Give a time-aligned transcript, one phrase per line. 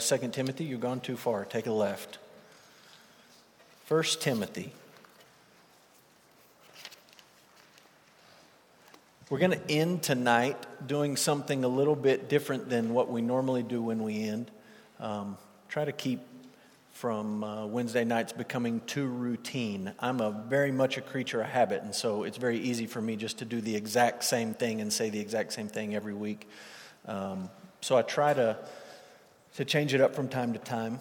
[0.00, 1.44] uh, 2 Timothy, you've gone too far.
[1.44, 2.18] Take a left.
[3.88, 4.72] 1 Timothy.
[9.28, 13.62] We're going to end tonight doing something a little bit different than what we normally
[13.62, 14.50] do when we end.
[14.98, 15.36] Um,
[15.68, 16.20] try to keep
[16.92, 19.92] from uh, Wednesday nights becoming too routine.
[20.00, 23.16] I'm a very much a creature of habit, and so it's very easy for me
[23.16, 26.48] just to do the exact same thing and say the exact same thing every week.
[27.06, 28.58] Um, so I try to
[29.56, 31.00] to change it up from time to time.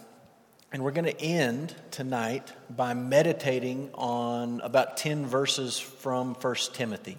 [0.72, 7.18] And we're going to end tonight by meditating on about 10 verses from 1 Timothy.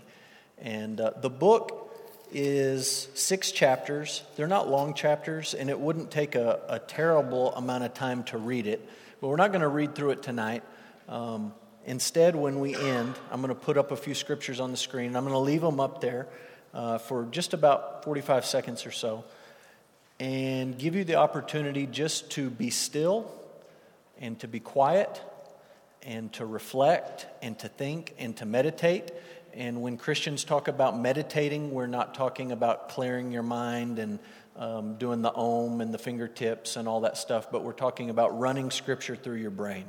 [0.58, 1.92] And uh, the book
[2.32, 4.22] is six chapters.
[4.36, 8.38] They're not long chapters, and it wouldn't take a, a terrible amount of time to
[8.38, 8.88] read it.
[9.20, 10.62] But we're not going to read through it tonight.
[11.08, 11.52] Um,
[11.84, 15.16] instead, when we end, I'm going to put up a few scriptures on the screen.
[15.16, 16.28] I'm going to leave them up there
[16.72, 19.24] uh, for just about 45 seconds or so
[20.20, 23.32] and give you the opportunity just to be still
[24.20, 25.20] and to be quiet
[26.02, 29.10] and to reflect and to think and to meditate.
[29.54, 34.18] And when Christians talk about meditating, we're not talking about clearing your mind and
[34.56, 38.38] um, doing the om and the fingertips and all that stuff, but we're talking about
[38.38, 39.86] running scripture through your brain,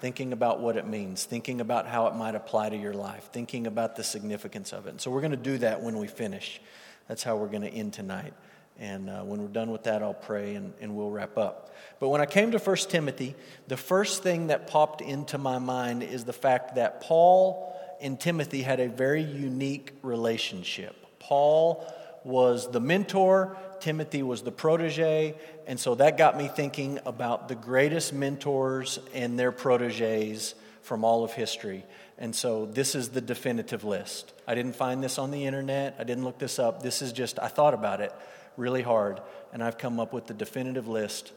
[0.00, 3.66] thinking about what it means, thinking about how it might apply to your life, thinking
[3.66, 4.90] about the significance of it.
[4.90, 6.58] And so we're going to do that when we finish.
[7.06, 8.32] That's how we're going to end tonight.
[8.78, 11.74] And uh, when we're done with that, I'll pray and, and we'll wrap up.
[12.00, 13.36] But when I came to 1 Timothy,
[13.68, 18.62] the first thing that popped into my mind is the fact that Paul and Timothy
[18.62, 20.96] had a very unique relationship.
[21.20, 21.86] Paul
[22.24, 25.34] was the mentor, Timothy was the protege,
[25.66, 31.22] and so that got me thinking about the greatest mentors and their proteges from all
[31.22, 31.84] of history.
[32.18, 34.32] And so this is the definitive list.
[34.46, 36.82] I didn't find this on the internet, I didn't look this up.
[36.82, 38.12] This is just, I thought about it
[38.56, 39.20] really hard,
[39.52, 41.32] and I've come up with the definitive list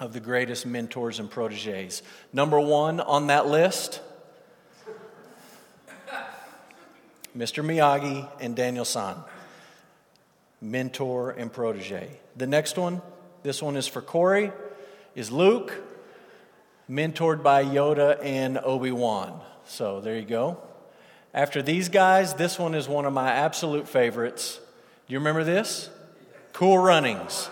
[0.00, 2.02] of the greatest mentors and proteges.
[2.32, 4.00] Number one on that list
[7.36, 7.64] Mr.
[7.64, 9.16] Miyagi and Daniel San,
[10.60, 12.08] mentor and protege.
[12.36, 13.02] The next one,
[13.42, 14.52] this one is for Corey,
[15.16, 15.72] is Luke,
[16.88, 19.40] mentored by Yoda and Obi Wan.
[19.66, 20.58] So there you go.
[21.32, 24.60] After these guys, this one is one of my absolute favorites.
[25.08, 25.90] Do you remember this?
[26.54, 27.50] Cool Runnings.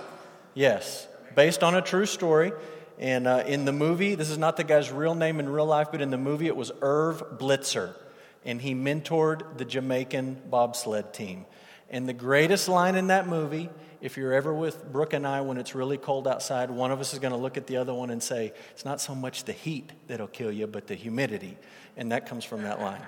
[0.55, 2.53] Yes, based on a true story.
[3.01, 5.89] And uh, in the movie, this is not the guy's real name in real life,
[5.91, 7.97] but in the movie, it was Irv Blitzer.
[8.45, 11.47] And he mentored the Jamaican bobsled team.
[11.91, 13.71] And the greatest line in that movie,
[14.01, 17.13] if you're ever with Brooke and I when it's really cold outside, one of us
[17.13, 19.53] is going to look at the other one and say, It's not so much the
[19.53, 21.59] heat that'll kill you, but the humidity.
[21.97, 23.03] And that comes from that line.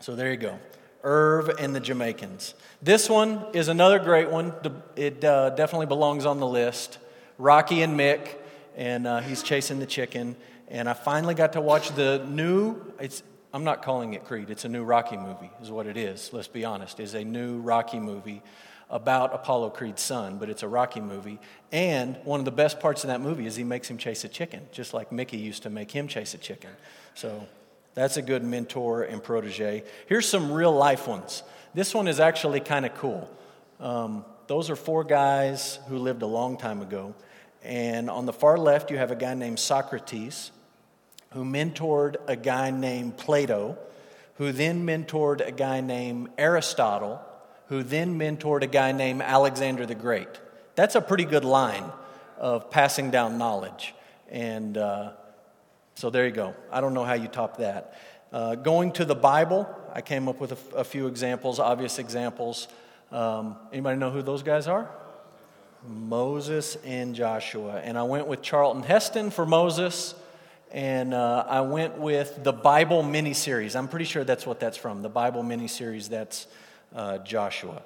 [0.00, 0.58] So there you go.
[1.02, 2.54] Irv and the Jamaicans.
[2.82, 4.52] This one is another great one.
[4.96, 6.98] It uh, definitely belongs on the list.
[7.38, 8.36] Rocky and Mick,
[8.76, 10.36] and uh, he's chasing the chicken.
[10.68, 12.76] And I finally got to watch the new.
[13.00, 13.22] It's
[13.52, 14.50] I'm not calling it Creed.
[14.50, 16.32] It's a new Rocky movie, is what it is.
[16.32, 17.00] Let's be honest.
[17.00, 18.42] It's a new Rocky movie
[18.90, 21.38] about Apollo Creed's son, but it's a Rocky movie.
[21.72, 24.28] And one of the best parts of that movie is he makes him chase a
[24.28, 26.70] chicken, just like Mickey used to make him chase a chicken.
[27.14, 27.46] So
[27.98, 29.82] that's a good mentor and protege.
[30.06, 31.42] Here's some real life ones.
[31.74, 33.28] This one is actually kind of cool.
[33.80, 37.14] Um, those are four guys who lived a long time ago.
[37.62, 40.52] And on the far left, you have a guy named Socrates
[41.30, 43.76] who mentored a guy named Plato,
[44.36, 47.20] who then mentored a guy named Aristotle,
[47.66, 50.28] who then mentored a guy named Alexander the Great.
[50.74, 51.84] That's a pretty good line
[52.38, 53.94] of passing down knowledge.
[54.30, 55.12] And uh,
[55.98, 56.54] so there you go.
[56.70, 57.98] I don't know how you top that.
[58.32, 62.68] Uh, going to the Bible, I came up with a, few examples, obvious examples.
[63.10, 64.88] Um, anybody know who those guys are?
[65.88, 67.80] Moses and Joshua.
[67.82, 70.14] And I went with Charlton Heston for Moses,
[70.70, 73.74] and uh, I went with the Bible miniseries.
[73.74, 75.02] I'm pretty sure that's what that's from.
[75.02, 76.46] The Bible miniseries, that's
[76.94, 77.82] uh, Joshua.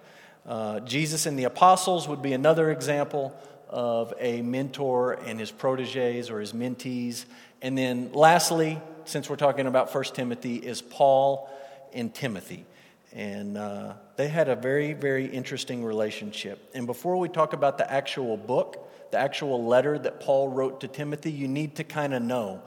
[0.46, 3.34] Uh, Jesus and the Apostles would be another example
[3.70, 7.24] of a mentor and his proteges or his mentees.
[7.62, 11.48] And then lastly, since we're talking about 1 Timothy, is Paul
[11.92, 12.66] and Timothy.
[13.12, 16.70] And uh, they had a very, very interesting relationship.
[16.74, 20.88] And before we talk about the actual book, the actual letter that Paul wrote to
[20.88, 22.62] Timothy, you need to kind of know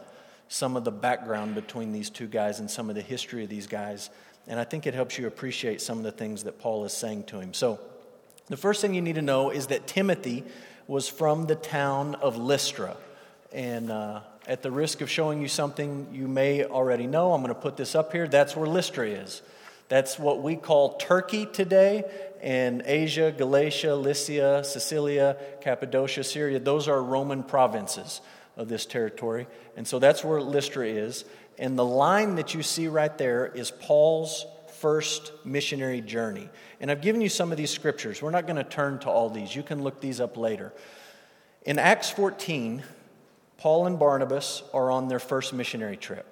[0.47, 3.68] some of the background between these two guys and some of the history of these
[3.68, 4.12] guys.
[4.47, 7.24] And I think it helps you appreciate some of the things that Paul is saying
[7.25, 7.53] to him.
[7.53, 7.80] So,
[8.47, 10.44] the first thing you need to know is that Timothy
[10.86, 12.95] was from the town of Lystra.
[13.51, 17.53] And uh, at the risk of showing you something you may already know, I'm going
[17.53, 18.27] to put this up here.
[18.27, 19.42] That's where Lystra is.
[19.88, 22.03] That's what we call Turkey today,
[22.42, 26.59] and Asia, Galatia, Lycia, Cilicia, Cappadocia, Syria.
[26.59, 28.21] Those are Roman provinces
[28.57, 29.47] of this territory.
[29.75, 31.25] And so that's where Lystra is.
[31.57, 34.45] And the line that you see right there is Paul's
[34.80, 36.50] first missionary journey.
[36.80, 38.21] And I've given you some of these scriptures.
[38.21, 40.74] We're not going to turn to all these, you can look these up later.
[41.63, 42.83] In Acts 14,
[43.65, 46.27] Paul and Barnabas are on their first missionary trip,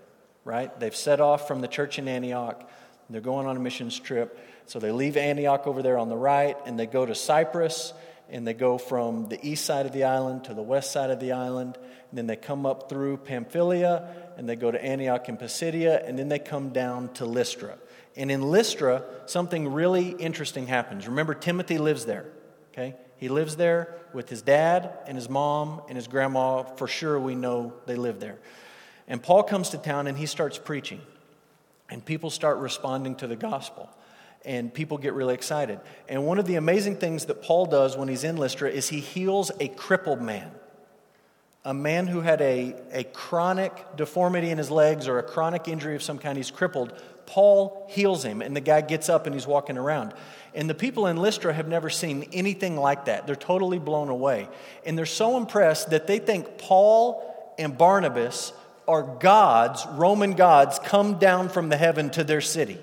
[0.45, 0.79] right?
[0.79, 2.69] They've set off from the church in Antioch.
[3.09, 4.39] They're going on a missions trip.
[4.67, 7.91] So they leave Antioch over there on the right and they go to Cyprus
[8.29, 11.19] and they go from the east side of the island to the west side of
[11.19, 11.75] the island.
[12.11, 16.19] And then they come up through Pamphylia and they go to Antioch and Pisidia and
[16.19, 17.79] then they come down to Lystra.
[18.15, 21.07] And in Lystra, something really interesting happens.
[21.07, 22.27] Remember, Timothy lives there,
[22.73, 22.93] okay?
[23.23, 26.63] He lives there with his dad and his mom and his grandma.
[26.63, 28.37] For sure, we know they live there.
[29.07, 30.99] And Paul comes to town and he starts preaching.
[31.89, 33.89] And people start responding to the gospel.
[34.43, 35.79] And people get really excited.
[36.09, 38.99] And one of the amazing things that Paul does when he's in Lystra is he
[38.99, 40.51] heals a crippled man.
[41.63, 45.95] A man who had a, a chronic deformity in his legs or a chronic injury
[45.95, 46.91] of some kind, he's crippled.
[47.25, 50.13] Paul heals him, and the guy gets up and he's walking around.
[50.55, 53.25] And the people in Lystra have never seen anything like that.
[53.25, 54.47] They're totally blown away.
[54.85, 58.53] And they're so impressed that they think Paul and Barnabas
[58.87, 62.77] are gods, Roman gods, come down from the heaven to their city.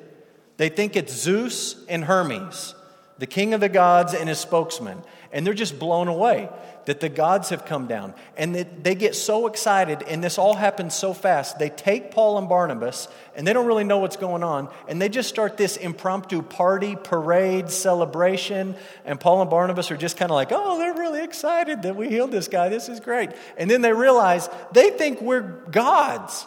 [0.56, 2.74] They think it's Zeus and Hermes,
[3.18, 5.02] the king of the gods and his spokesman.
[5.32, 6.48] And they're just blown away
[6.86, 8.14] that the gods have come down.
[8.36, 11.58] And they get so excited, and this all happens so fast.
[11.58, 15.08] They take Paul and Barnabas, and they don't really know what's going on, and they
[15.08, 18.74] just start this impromptu party, parade, celebration.
[19.04, 22.08] And Paul and Barnabas are just kind of like, oh, they're really excited that we
[22.08, 22.68] healed this guy.
[22.68, 23.30] This is great.
[23.56, 26.46] And then they realize they think we're gods,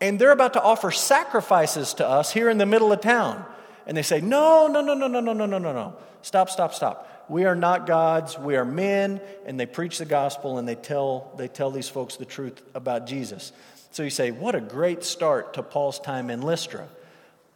[0.00, 3.44] and they're about to offer sacrifices to us here in the middle of town.
[3.86, 5.96] And they say, no, no, no, no, no, no, no, no, no, no.
[6.22, 10.58] Stop, stop, stop we are not gods, we are men, and they preach the gospel
[10.58, 13.52] and they tell, they tell these folks the truth about Jesus.
[13.90, 16.88] So you say, what a great start to Paul's time in Lystra.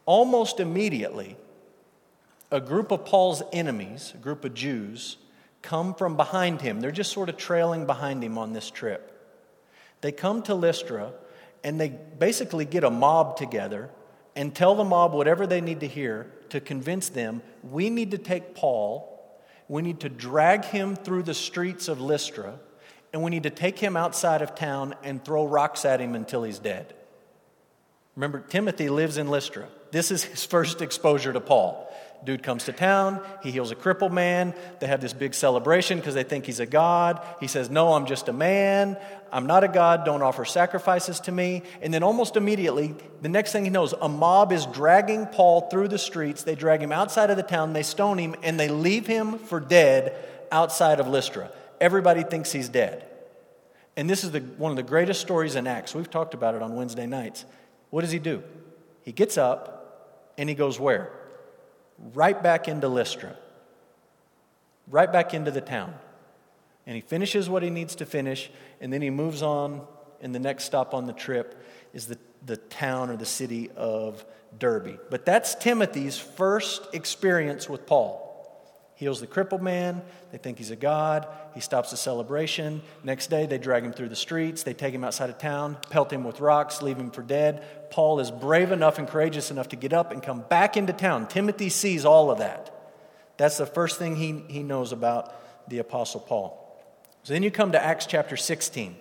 [0.06, 1.36] Almost immediately,
[2.50, 5.18] a group of Paul's enemies, a group of Jews,
[5.62, 6.80] come from behind him.
[6.80, 9.06] They're just sort of trailing behind him on this trip.
[10.00, 11.12] They come to Lystra
[11.62, 13.90] and they basically get a mob together
[14.34, 18.18] and tell the mob whatever they need to hear to convince them we need to
[18.18, 19.09] take Paul
[19.70, 22.58] we need to drag him through the streets of Lystra,
[23.12, 26.42] and we need to take him outside of town and throw rocks at him until
[26.42, 26.92] he's dead.
[28.16, 29.68] Remember, Timothy lives in Lystra.
[29.92, 31.88] This is his first exposure to Paul.
[32.22, 34.54] Dude comes to town, he heals a crippled man.
[34.78, 37.24] They have this big celebration because they think he's a god.
[37.40, 38.98] He says, No, I'm just a man.
[39.32, 40.04] I'm not a god.
[40.04, 41.62] Don't offer sacrifices to me.
[41.80, 45.88] And then almost immediately, the next thing he knows, a mob is dragging Paul through
[45.88, 46.42] the streets.
[46.42, 49.58] They drag him outside of the town, they stone him, and they leave him for
[49.58, 50.14] dead
[50.52, 51.50] outside of Lystra.
[51.80, 53.06] Everybody thinks he's dead.
[53.96, 55.94] And this is the, one of the greatest stories in Acts.
[55.94, 57.44] We've talked about it on Wednesday nights.
[57.90, 58.42] What does he do?
[59.02, 61.12] He gets up and he goes where?
[62.14, 63.36] Right back into Lystra,
[64.88, 65.94] right back into the town.
[66.86, 68.50] And he finishes what he needs to finish,
[68.80, 69.82] and then he moves on,
[70.22, 71.62] and the next stop on the trip
[71.92, 74.24] is the, the town or the city of
[74.58, 74.98] Derbe.
[75.10, 78.29] But that's Timothy's first experience with Paul
[79.00, 80.02] heals the crippled man.
[80.30, 81.26] They think he's a god.
[81.54, 82.82] He stops the celebration.
[83.02, 84.62] Next day, they drag him through the streets.
[84.62, 87.90] They take him outside of town, pelt him with rocks, leave him for dead.
[87.90, 91.28] Paul is brave enough and courageous enough to get up and come back into town.
[91.28, 92.92] Timothy sees all of that.
[93.38, 95.34] That's the first thing he, he knows about
[95.70, 96.78] the Apostle Paul.
[97.22, 98.96] So then you come to Acts chapter 16.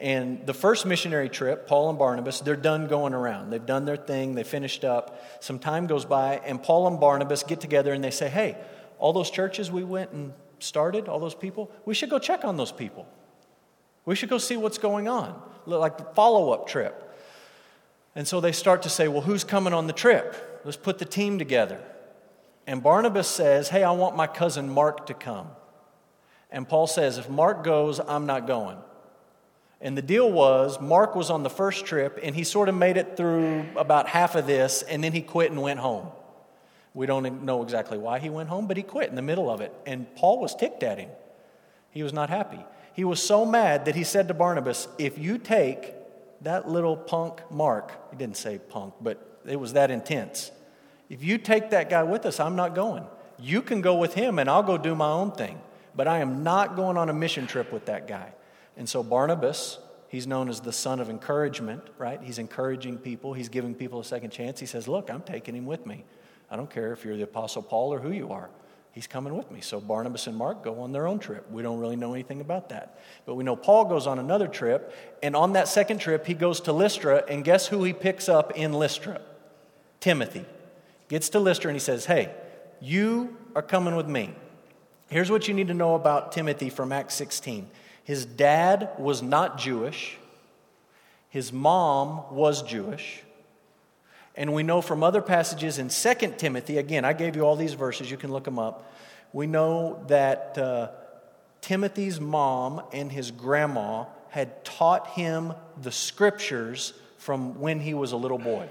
[0.00, 3.50] And the first missionary trip, Paul and Barnabas, they're done going around.
[3.50, 5.22] They've done their thing, they finished up.
[5.40, 8.56] Some time goes by, and Paul and Barnabas get together and they say, Hey,
[9.00, 12.56] all those churches we went and started, all those people, we should go check on
[12.56, 13.08] those people.
[14.04, 17.06] We should go see what's going on, like the follow up trip.
[18.14, 20.62] And so they start to say, Well, who's coming on the trip?
[20.64, 21.80] Let's put the team together.
[22.66, 25.48] And Barnabas says, Hey, I want my cousin Mark to come.
[26.50, 28.78] And Paul says, If Mark goes, I'm not going.
[29.80, 32.98] And the deal was, Mark was on the first trip and he sort of made
[32.98, 36.08] it through about half of this and then he quit and went home.
[36.94, 39.60] We don't know exactly why he went home, but he quit in the middle of
[39.60, 39.72] it.
[39.86, 41.10] And Paul was ticked at him.
[41.90, 42.64] He was not happy.
[42.92, 45.94] He was so mad that he said to Barnabas, If you take
[46.42, 50.50] that little punk Mark, he didn't say punk, but it was that intense.
[51.08, 53.04] If you take that guy with us, I'm not going.
[53.38, 55.60] You can go with him and I'll go do my own thing.
[55.94, 58.32] But I am not going on a mission trip with that guy.
[58.76, 59.78] And so Barnabas
[60.10, 62.20] He's known as the son of encouragement, right?
[62.20, 64.58] He's encouraging people, he's giving people a second chance.
[64.58, 66.04] He says, Look, I'm taking him with me.
[66.50, 68.50] I don't care if you're the Apostle Paul or who you are.
[68.92, 69.60] He's coming with me.
[69.60, 71.48] So Barnabas and Mark go on their own trip.
[71.50, 72.98] We don't really know anything about that.
[73.24, 74.92] But we know Paul goes on another trip,
[75.22, 78.52] and on that second trip, he goes to Lystra, and guess who he picks up
[78.56, 79.20] in Lystra?
[80.00, 80.44] Timothy.
[81.08, 82.32] Gets to Lystra and he says, Hey,
[82.80, 84.34] you are coming with me.
[85.08, 87.68] Here's what you need to know about Timothy from Acts 16.
[88.04, 90.16] His dad was not Jewish,
[91.28, 93.22] his mom was Jewish.
[94.36, 97.74] And we know from other passages in 2 Timothy, again, I gave you all these
[97.74, 98.92] verses, you can look them up.
[99.32, 100.90] We know that uh,
[101.60, 108.16] Timothy's mom and his grandma had taught him the scriptures from when he was a
[108.16, 108.68] little boy.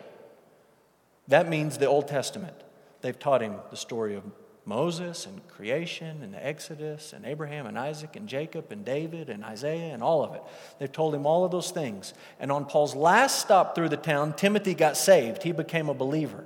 [1.28, 2.56] That means the Old Testament.
[3.02, 4.24] They've taught him the story of
[4.70, 9.44] Moses and creation and the Exodus and Abraham and Isaac and Jacob and David and
[9.44, 10.44] Isaiah and all of it.
[10.78, 12.14] They've told him all of those things.
[12.40, 15.42] And on Paul's last stop through the town, Timothy got saved.
[15.42, 16.46] He became a believer.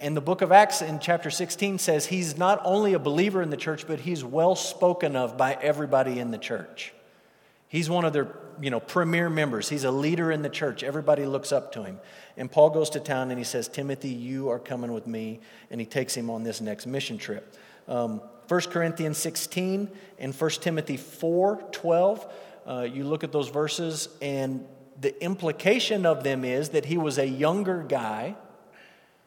[0.00, 3.48] And the book of Acts in chapter 16 says he's not only a believer in
[3.48, 6.92] the church, but he's well spoken of by everybody in the church.
[7.68, 9.68] He's one of their you know, premier members.
[9.68, 10.82] He's a leader in the church.
[10.82, 12.00] Everybody looks up to him.
[12.36, 15.40] And Paul goes to town and he says, Timothy, you are coming with me.
[15.70, 17.56] And he takes him on this next mission trip.
[17.88, 22.32] Um, 1 Corinthians 16 and 1 Timothy 4 12.
[22.66, 24.66] Uh, you look at those verses, and
[25.00, 28.36] the implication of them is that he was a younger guy.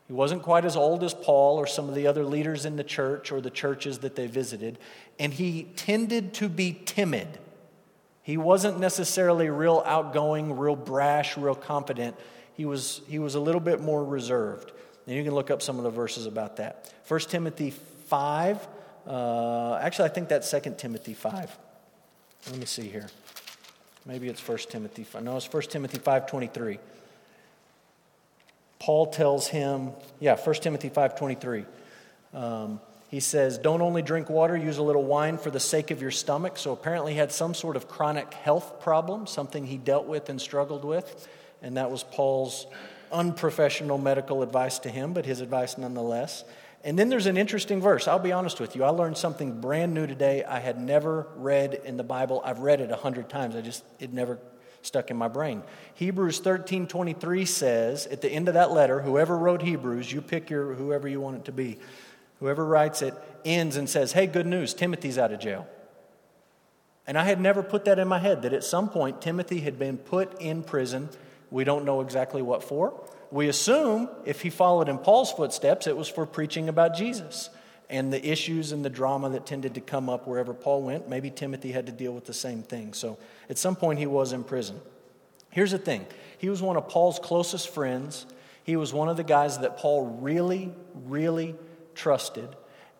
[0.07, 2.83] He wasn't quite as old as Paul or some of the other leaders in the
[2.83, 4.77] church or the churches that they visited,
[5.19, 7.39] and he tended to be timid.
[8.21, 12.15] He wasn't necessarily real outgoing, real brash, real confident.
[12.53, 14.71] He was, he was a little bit more reserved.
[15.05, 16.91] And you can look up some of the verses about that.
[17.07, 17.73] 1 Timothy
[18.07, 18.67] 5.
[19.07, 21.57] Uh, actually, I think that's 2 Timothy 5.
[22.49, 23.07] Let me see here.
[24.05, 25.23] Maybe it's 1 Timothy 5.
[25.23, 26.77] No, it's 1 Timothy 5.23.
[28.79, 31.65] Paul tells him, yeah, 1 Timothy 5.23.
[32.33, 36.01] Um, he says, Don't only drink water, use a little wine for the sake of
[36.01, 36.57] your stomach.
[36.57, 40.39] So apparently, he had some sort of chronic health problem, something he dealt with and
[40.39, 41.27] struggled with.
[41.61, 42.67] And that was Paul's
[43.11, 46.43] unprofessional medical advice to him, but his advice nonetheless.
[46.85, 48.07] And then there's an interesting verse.
[48.07, 48.85] I'll be honest with you.
[48.85, 52.41] I learned something brand new today I had never read in the Bible.
[52.45, 53.57] I've read it a hundred times.
[53.57, 54.39] I just, it never
[54.81, 55.63] stuck in my brain.
[55.95, 60.49] Hebrews 13 23 says, at the end of that letter, whoever wrote Hebrews, you pick
[60.49, 61.79] your whoever you want it to be
[62.39, 63.13] whoever writes it
[63.43, 65.67] ends and says, Hey, good news, Timothy's out of jail.
[67.07, 69.77] And I had never put that in my head that at some point Timothy had
[69.77, 71.09] been put in prison.
[71.51, 72.99] We don't know exactly what for.
[73.31, 77.49] We assume if he followed in Paul's footsteps, it was for preaching about Jesus
[77.89, 81.07] and the issues and the drama that tended to come up wherever Paul went.
[81.07, 82.93] Maybe Timothy had to deal with the same thing.
[82.93, 83.17] So
[83.49, 84.79] at some point he was in prison.
[85.51, 86.05] Here's the thing
[86.37, 88.25] he was one of Paul's closest friends.
[88.63, 90.73] He was one of the guys that Paul really,
[91.05, 91.55] really
[91.93, 92.49] trusted.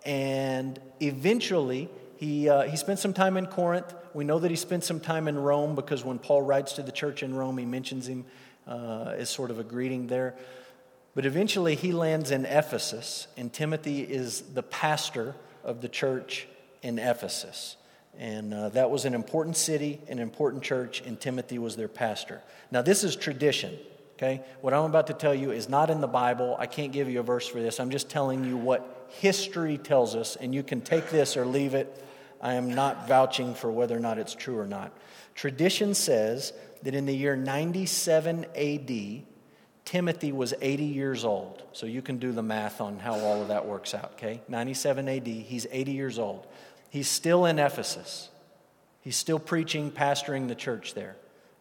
[0.06, 3.94] And eventually, he, uh, he spent some time in Corinth.
[4.14, 6.92] We know that he spent some time in Rome because when Paul writes to the
[6.92, 8.26] church in Rome, he mentions him
[8.68, 10.36] uh, sort of a greeting there.
[11.14, 16.48] But eventually, he lands in Ephesus, and Timothy is the pastor of the church
[16.82, 17.78] in Ephesus.
[18.18, 22.42] And uh, that was an important city, an important church, and Timothy was their pastor.
[22.72, 23.78] Now, this is tradition.
[24.18, 24.42] Okay?
[24.62, 26.56] What I'm about to tell you is not in the Bible.
[26.58, 27.80] I can't give you a verse for this.
[27.80, 31.74] I'm just telling you what history tells us, and you can take this or leave
[31.74, 32.02] it.
[32.46, 34.92] I am not vouching for whether or not it's true or not.
[35.34, 39.24] Tradition says that in the year 97 AD,
[39.84, 41.64] Timothy was 80 years old.
[41.72, 44.42] So you can do the math on how all of that works out, okay?
[44.48, 46.46] 97 AD, he's 80 years old.
[46.92, 48.30] He's still in Ephesus.
[49.02, 51.16] He's still preaching, pastoring the church there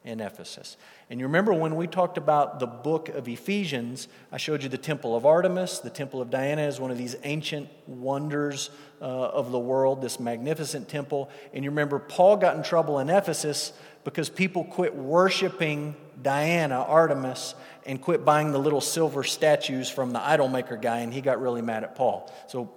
[0.05, 0.76] in Ephesus.
[1.14, 4.76] And you remember when we talked about the book of Ephesians, I showed you the
[4.76, 5.78] temple of Artemis.
[5.78, 8.68] The temple of Diana is one of these ancient wonders
[9.00, 11.30] uh, of the world, this magnificent temple.
[11.52, 17.54] And you remember Paul got in trouble in Ephesus because people quit worshiping Diana, Artemis,
[17.87, 21.40] and quit buying the little silver statues from the idol maker guy, and he got
[21.40, 22.28] really mad at Paul.
[22.49, 22.73] So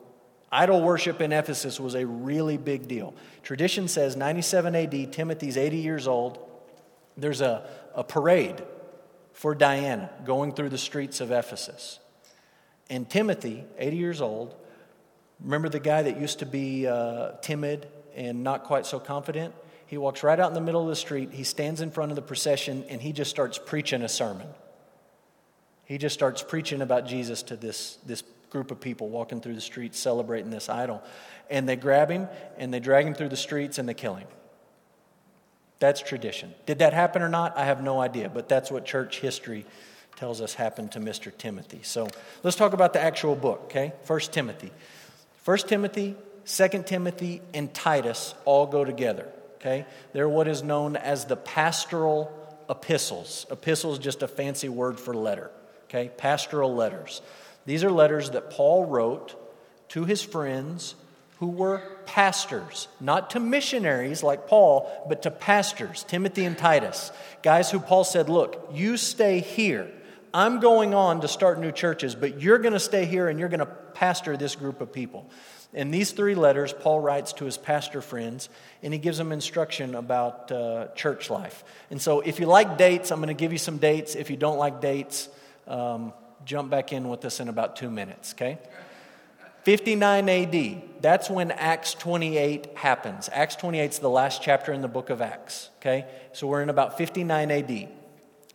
[0.52, 3.16] Idol worship in Ephesus was a really big deal.
[3.42, 6.48] Tradition says 97 AD, Timothy's 80 years old
[7.18, 7.68] there's a,
[7.98, 8.64] a parade
[9.34, 12.00] for Diana going through the streets of Ephesus.
[12.90, 14.56] And Timothy, 80 years old,
[15.42, 19.54] remember the guy that used to be uh, timid and not quite so confident?
[19.88, 22.16] He walks right out in the middle of the street, he stands in front of
[22.16, 24.48] the procession, and he just starts preaching a sermon.
[25.86, 29.62] He just starts preaching about Jesus to this, this group of people walking through the
[29.62, 31.02] streets celebrating this idol.
[31.50, 32.28] And they grab him
[32.58, 34.28] and they drag him through the streets and they kill him.
[35.80, 36.54] That's tradition.
[36.66, 37.58] Did that happen or not?
[37.58, 39.66] I have no idea, but that's what church history
[40.16, 41.36] tells us happened to Mr.
[41.36, 41.82] Timothy.
[41.84, 42.08] So
[42.44, 43.94] let's talk about the actual book, okay?
[44.04, 44.72] First Timothy.
[45.44, 49.86] First Timothy, Second Timothy, and Titus all go together, okay?
[50.14, 52.32] They're what is known as the pastoral
[52.70, 53.46] epistles.
[53.52, 55.52] Epistle is just a fancy word for letter,
[55.86, 56.10] okay?
[56.18, 57.22] Pastoral letters.
[57.68, 59.36] These are letters that Paul wrote
[59.90, 60.96] to his friends
[61.40, 67.12] who were pastors, not to missionaries like Paul, but to pastors, Timothy and Titus.
[67.44, 69.92] Guys who Paul said, Look, you stay here.
[70.34, 73.50] I'm going on to start new churches, but you're going to stay here and you're
[73.50, 75.30] going to pastor this group of people.
[75.74, 78.50] In these three letters, Paul writes to his pastor friends
[78.82, 81.64] and he gives them instruction about uh, church life.
[81.92, 84.16] And so, if you like dates, I'm going to give you some dates.
[84.16, 85.30] If you don't like dates,
[85.68, 86.14] um,
[86.46, 88.58] jump back in with us in about two minutes, okay?
[89.68, 93.30] 59 AD, that's when Acts 28 happens.
[93.34, 96.06] Acts 28 is the last chapter in the book of Acts, okay?
[96.32, 97.90] So we're in about 59 AD.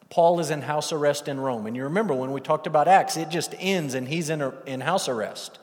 [0.08, 1.66] Paul is in house arrest in Rome.
[1.66, 4.54] And you remember when we talked about Acts, it just ends and he's in, a,
[4.64, 5.58] in house arrest.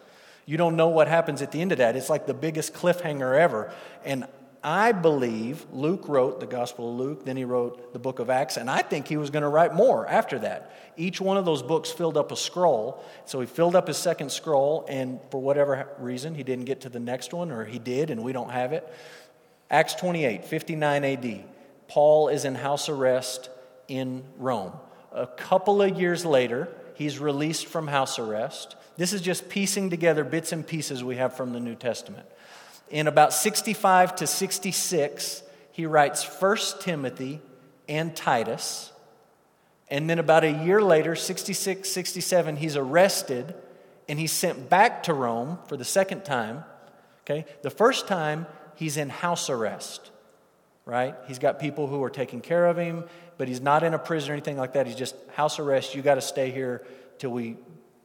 [0.46, 1.96] You don't know what happens at the end of that.
[1.96, 3.74] It's like the biggest cliffhanger ever.
[4.06, 4.28] And
[4.64, 8.58] I believe Luke wrote the Gospel of Luke, then he wrote the book of Acts,
[8.58, 10.74] and I think he was going to write more after that.
[10.98, 13.02] Each one of those books filled up a scroll.
[13.26, 16.90] So he filled up his second scroll, and for whatever reason, he didn't get to
[16.90, 18.92] the next one, or he did, and we don't have it.
[19.72, 21.44] Acts 28, 59 AD.
[21.88, 23.50] Paul is in house arrest
[23.88, 24.74] in Rome.
[25.14, 28.76] A couple of years later, he's released from house arrest.
[28.98, 32.28] This is just piecing together bits and pieces we have from the New Testament.
[32.90, 37.42] In about 65 to 66, he writes 1 Timothy
[37.88, 38.92] and Titus.
[39.90, 43.56] And then about a year later, 66, 67, he's arrested
[44.08, 46.64] and he's sent back to Rome for the second time.
[47.22, 47.46] Okay?
[47.62, 50.10] The first time, he's in house arrest,
[50.86, 51.16] right?
[51.28, 53.04] He's got people who are taking care of him,
[53.38, 54.88] but he's not in a prison or anything like that.
[54.88, 55.96] He's just house arrest.
[55.96, 56.86] You got to stay here
[57.20, 57.58] till we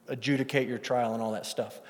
[0.09, 1.81] adjudicate your trial and all that stuff.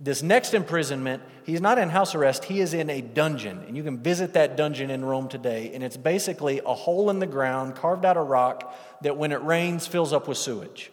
[0.00, 3.64] This next imprisonment, he's not in house arrest, he is in a dungeon.
[3.66, 5.72] And you can visit that dungeon in Rome today.
[5.74, 9.42] And it's basically a hole in the ground carved out of rock that when it
[9.42, 10.92] rains fills up with sewage.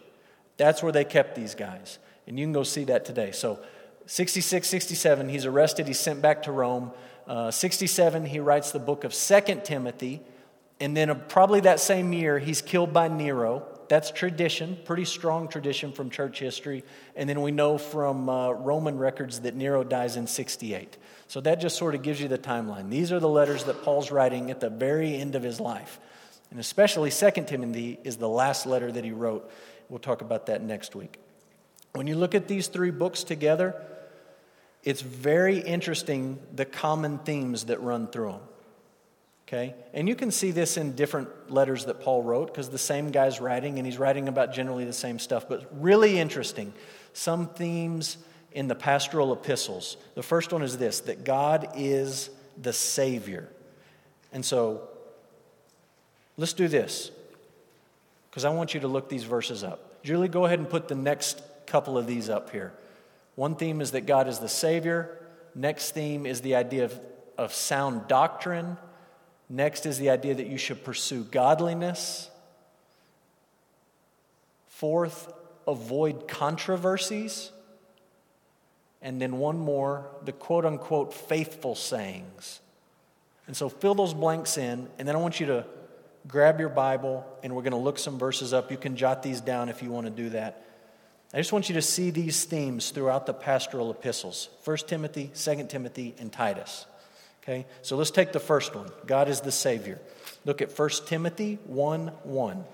[0.56, 1.98] That's where they kept these guys.
[2.26, 3.30] And you can go see that today.
[3.30, 3.60] So,
[4.06, 6.92] 66, 67, he's arrested, he's sent back to Rome.
[7.26, 10.20] Uh, 67, he writes the book of Second Timothy.
[10.80, 13.66] And then, uh, probably that same year, he's killed by Nero.
[13.88, 16.84] That's tradition, pretty strong tradition from church history.
[17.14, 20.96] And then we know from uh, Roman records that Nero dies in 68.
[21.28, 22.90] So that just sort of gives you the timeline.
[22.90, 26.00] These are the letters that Paul's writing at the very end of his life.
[26.50, 29.50] And especially 2 Timothy is the last letter that he wrote.
[29.88, 31.18] We'll talk about that next week.
[31.92, 33.74] When you look at these three books together,
[34.82, 38.40] it's very interesting the common themes that run through them.
[39.46, 39.74] Okay?
[39.94, 43.40] And you can see this in different letters that Paul wrote because the same guy's
[43.40, 45.48] writing and he's writing about generally the same stuff.
[45.48, 46.72] But really interesting,
[47.12, 48.18] some themes
[48.52, 49.96] in the pastoral epistles.
[50.14, 52.30] The first one is this that God is
[52.60, 53.48] the Savior.
[54.32, 54.88] And so
[56.36, 57.10] let's do this
[58.30, 60.02] because I want you to look these verses up.
[60.02, 62.72] Julie, go ahead and put the next couple of these up here.
[63.34, 65.18] One theme is that God is the Savior.
[65.54, 67.00] Next theme is the idea of,
[67.38, 68.76] of sound doctrine.
[69.48, 72.30] Next is the idea that you should pursue godliness.
[74.68, 75.32] Fourth,
[75.66, 77.52] avoid controversies.
[79.02, 82.60] And then one more, the quote unquote faithful sayings.
[83.46, 85.66] And so fill those blanks in, and then I want you to
[86.26, 88.70] grab your Bible and we're going to look some verses up.
[88.70, 90.64] You can jot these down if you want to do that.
[91.32, 95.66] I just want you to see these themes throughout the pastoral epistles 1 Timothy, 2
[95.68, 96.86] Timothy, and Titus.
[97.48, 100.00] Okay, so let's take the first one God is the Savior.
[100.44, 102.56] Look at 1 Timothy 1 1.
[102.58, 102.64] It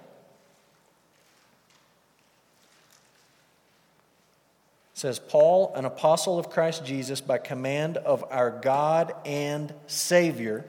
[4.94, 10.64] says, Paul, an apostle of Christ Jesus, by command of our God and Savior,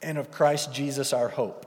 [0.00, 1.66] and of Christ Jesus our hope.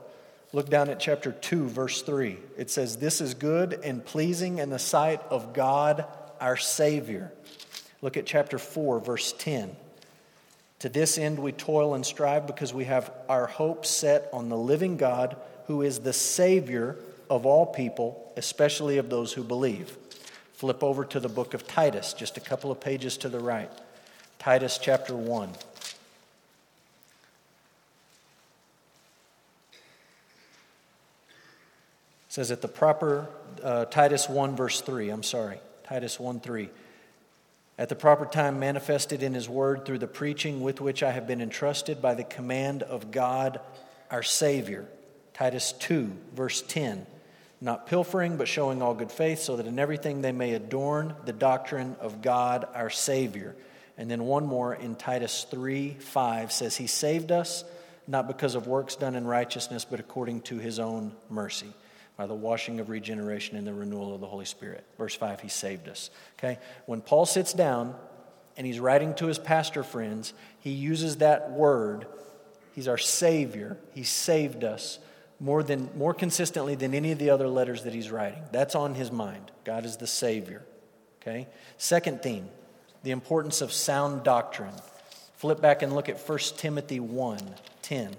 [0.54, 2.38] Look down at chapter 2, verse 3.
[2.56, 6.06] It says, This is good and pleasing in the sight of God
[6.40, 7.30] our Savior.
[8.00, 9.76] Look at chapter 4, verse 10.
[10.80, 14.56] To this end, we toil and strive because we have our hope set on the
[14.56, 15.36] living God,
[15.66, 16.96] who is the Savior
[17.28, 19.96] of all people, especially of those who believe.
[20.54, 23.70] Flip over to the book of Titus, just a couple of pages to the right.
[24.38, 25.50] Titus chapter 1.
[25.50, 25.56] It
[32.28, 33.28] says at the proper,
[33.64, 36.68] uh, Titus 1, verse 3, I'm sorry, Titus 1 3.
[37.78, 41.26] At the proper time manifested in his word through the preaching with which I have
[41.26, 43.60] been entrusted by the command of God
[44.10, 44.88] our Savior.
[45.32, 47.06] Titus 2, verse 10.
[47.60, 51.32] Not pilfering, but showing all good faith, so that in everything they may adorn the
[51.32, 53.56] doctrine of God our Savior.
[53.96, 57.64] And then one more in Titus 3, 5 says, He saved us
[58.08, 61.72] not because of works done in righteousness, but according to his own mercy,
[62.18, 64.84] by the washing of regeneration and the renewal of the Holy Spirit.
[64.98, 66.10] Verse 5, he saved us.
[66.38, 66.58] Okay?
[66.84, 67.94] When Paul sits down
[68.56, 72.08] and he's writing to his pastor friends, he uses that word.
[72.74, 73.78] He's our Savior.
[73.94, 74.98] He saved us
[75.38, 78.42] more, than, more consistently than any of the other letters that he's writing.
[78.50, 79.52] That's on his mind.
[79.62, 80.66] God is the Savior.
[81.22, 81.46] Okay?
[81.78, 82.48] Second theme
[83.04, 84.74] the importance of sound doctrine.
[85.36, 87.38] Flip back and look at 1 Timothy 1
[87.82, 88.16] 10.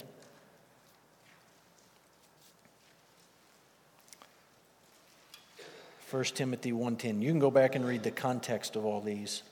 [6.10, 7.22] First Timothy 1:10.
[7.22, 9.43] You can go back and read the context of all these.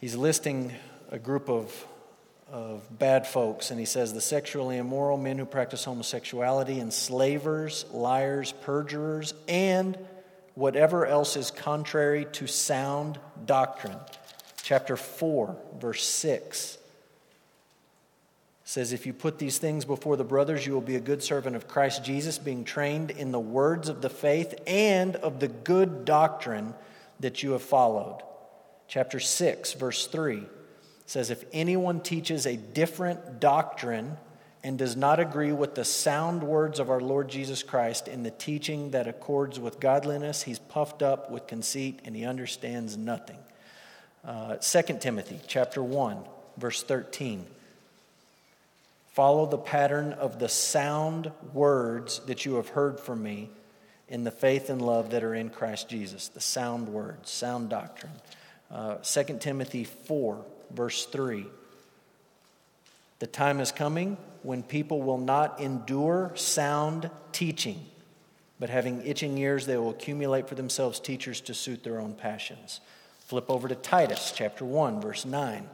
[0.00, 0.72] He's listing
[1.12, 1.86] a group of,
[2.50, 8.50] of bad folks, and he says the sexually immoral, men who practice homosexuality, enslavers, liars,
[8.62, 9.96] perjurers, and
[10.56, 14.00] whatever else is contrary to sound doctrine.
[14.64, 16.78] Chapter 4, verse 6
[18.64, 21.54] says, If you put these things before the brothers, you will be a good servant
[21.54, 26.04] of Christ Jesus, being trained in the words of the faith and of the good
[26.04, 26.74] doctrine
[27.20, 28.22] that you have followed.
[28.88, 30.44] Chapter 6, verse 3
[31.06, 34.16] says, If anyone teaches a different doctrine
[34.62, 38.30] and does not agree with the sound words of our Lord Jesus Christ in the
[38.30, 43.38] teaching that accords with godliness, he's puffed up with conceit and he understands nothing.
[44.24, 46.16] Uh, 2 Timothy chapter 1,
[46.56, 47.44] verse 13
[49.14, 53.48] Follow the pattern of the sound words that you have heard from me
[54.08, 56.26] in the faith and love that are in Christ Jesus.
[56.26, 58.10] The sound words, sound doctrine.
[58.72, 61.46] Uh, 2 Timothy 4, verse 3.
[63.20, 67.86] The time is coming when people will not endure sound teaching,
[68.58, 72.80] but having itching ears, they will accumulate for themselves teachers to suit their own passions.
[73.20, 75.68] Flip over to Titus chapter 1, verse 9.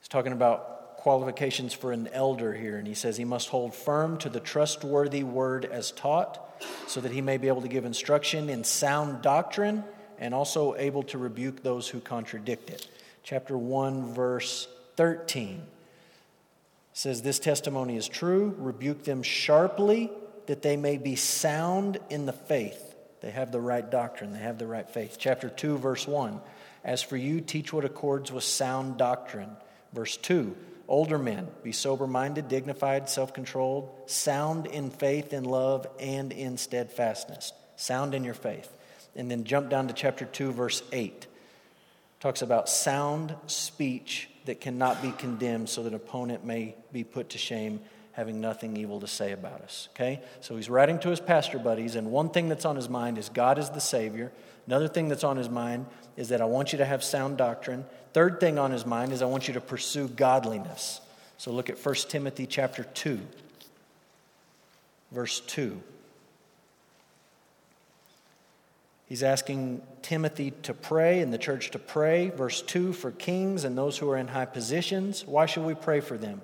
[0.00, 4.18] He's talking about qualifications for an elder here, and he says he must hold firm
[4.18, 8.50] to the trustworthy word as taught, so that he may be able to give instruction
[8.50, 9.82] in sound doctrine
[10.18, 12.86] and also able to rebuke those who contradict it.
[13.22, 15.62] Chapter 1, verse 13
[16.92, 18.54] says, This testimony is true.
[18.58, 20.10] Rebuke them sharply,
[20.46, 22.94] that they may be sound in the faith.
[23.22, 25.16] They have the right doctrine, they have the right faith.
[25.18, 26.40] Chapter 2, verse 1
[26.84, 29.56] As for you, teach what accords with sound doctrine.
[29.92, 30.54] Verse 2
[30.90, 36.58] Older men, be sober minded, dignified, self controlled, sound in faith, in love, and in
[36.58, 37.52] steadfastness.
[37.76, 38.68] Sound in your faith.
[39.14, 41.28] And then jump down to chapter 2, verse 8.
[42.18, 47.30] Talks about sound speech that cannot be condemned so that an opponent may be put
[47.30, 47.80] to shame
[48.12, 49.88] having nothing evil to say about us.
[49.94, 50.20] Okay?
[50.40, 53.28] So he's writing to his pastor buddies, and one thing that's on his mind is
[53.28, 54.32] God is the Savior.
[54.66, 57.84] Another thing that's on his mind is that I want you to have sound doctrine.
[58.12, 61.00] Third thing on his mind is I want you to pursue godliness.
[61.38, 63.20] So look at 1 Timothy chapter 2,
[65.12, 65.80] verse 2.
[69.10, 72.30] He's asking Timothy to pray and the church to pray.
[72.30, 75.26] Verse 2 for kings and those who are in high positions.
[75.26, 76.40] Why should we pray for them?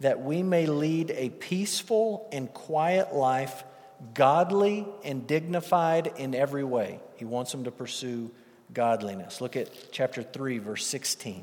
[0.00, 3.62] That we may lead a peaceful and quiet life,
[4.14, 6.98] godly and dignified in every way.
[7.16, 8.32] He wants them to pursue
[8.74, 9.40] godliness.
[9.40, 11.34] Look at chapter 3, verse 16.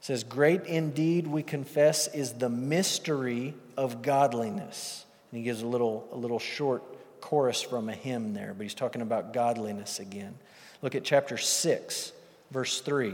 [0.00, 5.04] It says, Great indeed, we confess, is the mystery of godliness.
[5.30, 6.82] And he gives a little, a little short
[7.20, 10.34] chorus from a hymn there, but he's talking about godliness again.
[10.82, 12.12] Look at chapter 6,
[12.50, 13.08] verse 3.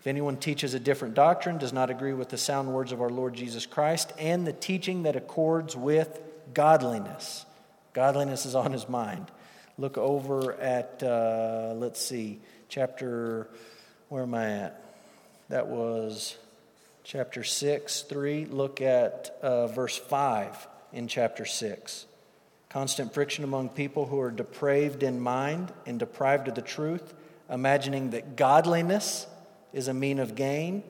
[0.00, 3.10] If anyone teaches a different doctrine, does not agree with the sound words of our
[3.10, 6.20] Lord Jesus Christ, and the teaching that accords with
[6.54, 7.44] godliness,
[7.92, 9.30] godliness is on his mind
[9.80, 12.38] look over at, uh, let's see,
[12.68, 13.48] chapter,
[14.10, 14.84] where am I at?
[15.48, 16.36] That was
[17.02, 18.44] chapter 6, 3.
[18.44, 22.04] Look at uh, verse 5 in chapter 6.
[22.68, 27.14] Constant friction among people who are depraved in mind and deprived of the truth,
[27.48, 29.26] imagining that godliness
[29.72, 30.82] is a mean of gain,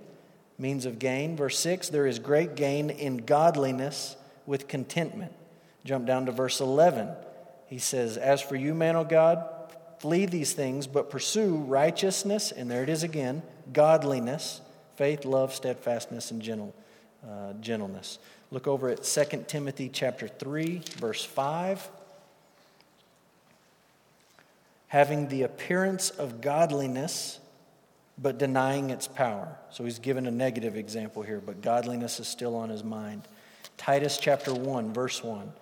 [0.59, 1.37] means of gain.
[1.37, 5.33] Verse 6 there is great gain in godliness with contentment.
[5.85, 7.09] Jump down to verse 11
[7.71, 9.49] he says, As for you, man of God,
[10.01, 14.61] flee these things, but pursue righteousness, and there it is again, godliness,
[14.97, 16.75] faith, love, steadfastness, and gentle,
[17.27, 18.19] uh, gentleness.
[18.51, 21.89] Look over at 2 Timothy chapter 3, verse 5.
[24.91, 27.39] having the appearance of godliness,
[28.19, 29.57] but denying its power.
[29.71, 33.23] So he's given a negative example here, but godliness is still on his mind.
[33.79, 35.53] Titus chapter 1, verse 1.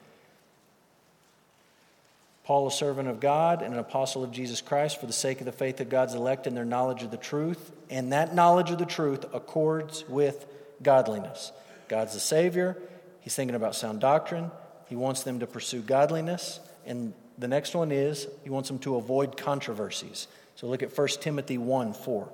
[2.49, 5.45] Paul, a servant of God and an apostle of Jesus Christ, for the sake of
[5.45, 7.71] the faith of God's elect and their knowledge of the truth.
[7.91, 10.47] And that knowledge of the truth accords with
[10.83, 11.53] godliness.
[11.89, 12.79] God's the Savior.
[13.21, 14.51] He's thinking about sound doctrine.
[14.87, 16.59] He wants them to pursue godliness.
[16.87, 20.27] And the next one is he wants them to avoid controversies.
[20.57, 22.33] So look at 1 Timothy 1 4.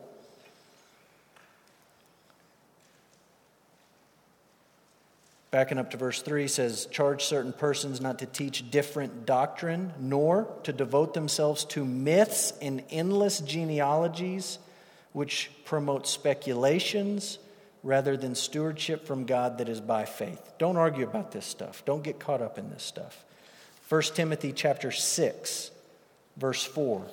[5.55, 10.49] Backing up to verse 3 says, Charge certain persons not to teach different doctrine, nor
[10.65, 14.59] to devote themselves to myths and endless genealogies,
[15.13, 17.39] which promote speculations
[17.85, 20.55] rather than stewardship from God that is by faith.
[20.59, 21.85] Don't argue about this stuff.
[21.85, 23.25] Don't get caught up in this stuff.
[23.89, 25.71] 1 Timothy chapter 6,
[26.37, 27.07] verse 4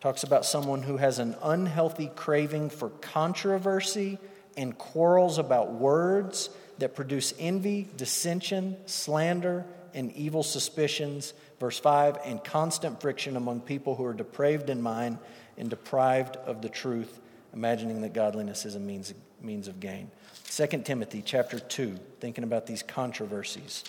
[0.00, 4.20] talks about someone who has an unhealthy craving for controversy
[4.56, 11.34] and quarrels about words that produce envy, dissension, slander, and evil suspicions.
[11.60, 15.18] Verse 5 and constant friction among people who are depraved in mind
[15.58, 17.20] and deprived of the truth,
[17.52, 20.10] imagining that godliness is a means, means of gain.
[20.46, 23.84] 2 Timothy chapter 2, thinking about these controversies.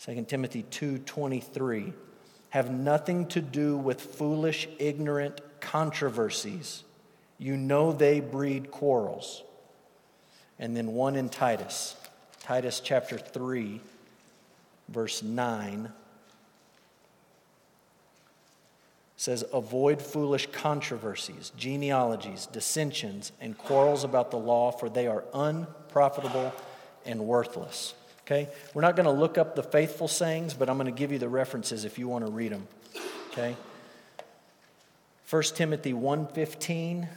[0.00, 1.92] 2 Timothy 2:23
[2.50, 6.84] have nothing to do with foolish ignorant controversies.
[7.36, 9.42] You know they breed quarrels.
[10.58, 11.94] And then one in Titus.
[12.48, 13.78] Titus chapter 3,
[14.88, 15.92] verse 9
[19.18, 26.54] says, Avoid foolish controversies, genealogies, dissensions, and quarrels about the law, for they are unprofitable
[27.04, 27.92] and worthless.
[28.22, 28.48] Okay?
[28.72, 31.18] We're not going to look up the faithful sayings, but I'm going to give you
[31.18, 32.66] the references if you want to read them.
[33.32, 33.56] Okay?
[35.28, 37.08] 1 Timothy 1:15,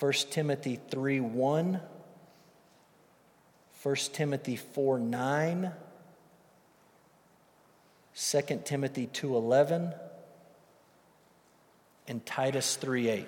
[0.00, 1.80] 1 Timothy 3:1,
[3.82, 5.72] 1 Timothy 4 9,
[8.16, 9.94] 2 Timothy 2.11,
[12.08, 13.24] and Titus 3.8.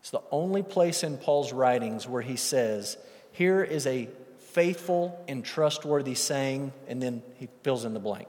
[0.00, 2.96] It's the only place in Paul's writings where he says,
[3.32, 8.28] here is a faithful and trustworthy saying, and then he fills in the blank.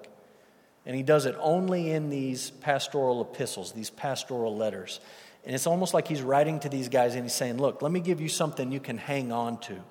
[0.85, 4.99] And he does it only in these pastoral epistles, these pastoral letters.
[5.45, 7.99] And it's almost like he's writing to these guys and he's saying, Look, let me
[7.99, 9.81] give you something you can hang on to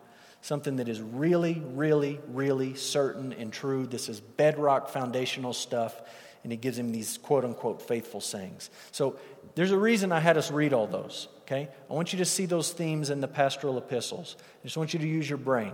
[0.44, 3.87] something that is really, really, really certain and true.
[3.87, 5.98] This is bedrock foundational stuff.
[6.42, 8.68] And he gives him these quote unquote faithful sayings.
[8.92, 9.16] So
[9.54, 11.70] there's a reason I had us read all those, okay?
[11.88, 14.37] I want you to see those themes in the pastoral epistles.
[14.38, 15.72] I just want you to use your brain.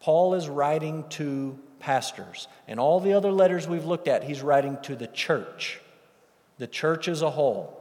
[0.00, 4.78] Paul is writing to pastors, and all the other letters we've looked at, he's writing
[4.84, 5.78] to the church,
[6.56, 7.78] the church as a whole.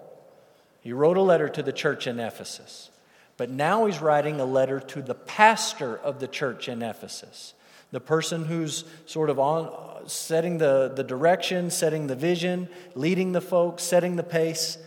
[0.81, 2.89] He wrote a letter to the church in Ephesus.
[3.37, 7.53] But now he's writing a letter to the pastor of the church in Ephesus,
[7.91, 13.41] the person who's sort of on setting the, the direction, setting the vision, leading the
[13.41, 14.77] folks, setting the pace.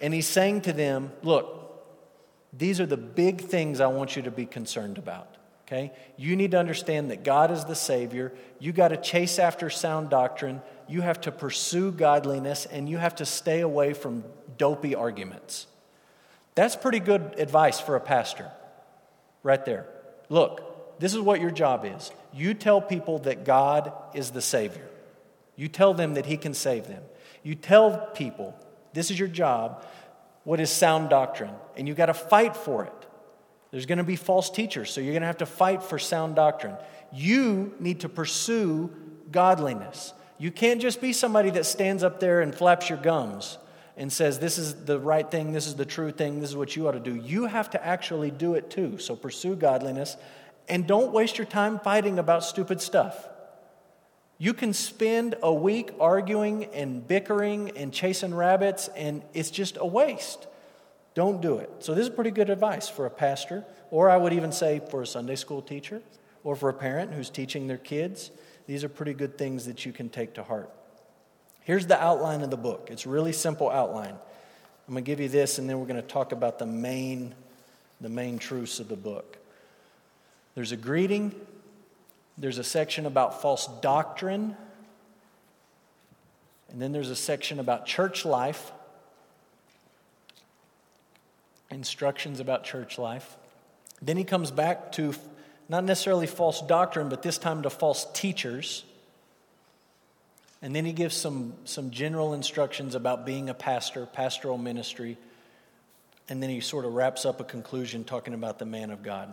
[0.00, 1.58] And he's saying to them, Look,
[2.52, 5.36] these are the big things I want you to be concerned about.
[5.66, 5.92] Okay?
[6.16, 8.32] You need to understand that God is the Savior.
[8.58, 10.62] You got to chase after sound doctrine.
[10.88, 14.24] You have to pursue godliness, and you have to stay away from
[14.56, 15.66] dopey arguments.
[16.58, 18.50] That's pretty good advice for a pastor,
[19.44, 19.86] right there.
[20.28, 22.10] Look, this is what your job is.
[22.34, 24.88] You tell people that God is the Savior,
[25.54, 27.04] you tell them that He can save them.
[27.44, 28.56] You tell people,
[28.92, 29.86] this is your job,
[30.42, 33.06] what is sound doctrine, and you got to fight for it.
[33.70, 36.34] There's going to be false teachers, so you're going to have to fight for sound
[36.34, 36.74] doctrine.
[37.12, 38.90] You need to pursue
[39.30, 40.12] godliness.
[40.38, 43.58] You can't just be somebody that stands up there and flaps your gums
[43.98, 46.74] and says, This is the right thing, this is the true thing, this is what
[46.74, 47.14] you ought to do.
[47.14, 48.96] You have to actually do it too.
[48.96, 50.16] So pursue godliness
[50.68, 53.28] and don't waste your time fighting about stupid stuff.
[54.38, 59.86] You can spend a week arguing and bickering and chasing rabbits, and it's just a
[59.86, 60.46] waste.
[61.14, 61.68] Don't do it.
[61.80, 65.02] So, this is pretty good advice for a pastor, or I would even say for
[65.02, 66.02] a Sunday school teacher,
[66.44, 68.30] or for a parent who's teaching their kids.
[68.68, 70.70] These are pretty good things that you can take to heart.
[71.68, 72.88] Here's the outline of the book.
[72.90, 74.14] It's a really simple outline.
[74.14, 77.34] I'm going to give you this, and then we're going to talk about the main,
[78.00, 79.36] the main truths of the book.
[80.54, 81.34] There's a greeting,
[82.38, 84.56] there's a section about false doctrine,
[86.70, 88.72] and then there's a section about church life,
[91.70, 93.36] instructions about church life.
[94.00, 95.14] Then he comes back to
[95.68, 98.84] not necessarily false doctrine, but this time to false teachers.
[100.60, 105.16] And then he gives some, some general instructions about being a pastor, pastoral ministry.
[106.28, 109.32] And then he sort of wraps up a conclusion talking about the man of God.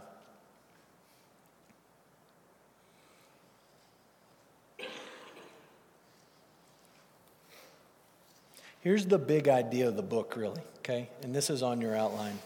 [8.82, 11.10] Here's the big idea of the book, really, okay?
[11.24, 12.38] And this is on your outline.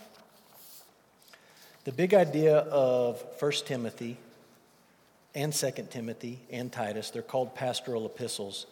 [1.83, 4.17] The big idea of 1 Timothy
[5.35, 8.65] and 2 Timothy and Titus, they're called pastoral epistles.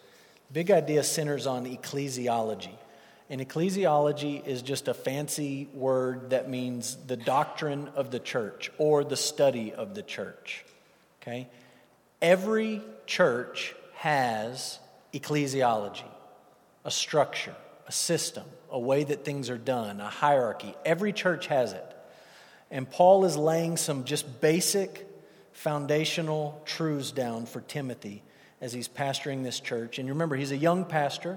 [0.52, 2.74] Big idea centers on ecclesiology.
[3.30, 9.04] And ecclesiology is just a fancy word that means the doctrine of the church or
[9.04, 10.64] the study of the church.
[11.20, 11.48] Okay?
[12.22, 14.78] Every church has
[15.12, 16.08] ecclesiology
[16.84, 17.54] a structure,
[17.86, 20.74] a system, a way that things are done, a hierarchy.
[20.86, 21.84] Every church has it.
[22.70, 25.07] And Paul is laying some just basic
[25.58, 28.22] foundational truths down for Timothy
[28.60, 29.98] as he's pastoring this church.
[29.98, 31.36] And remember, he's a young pastor,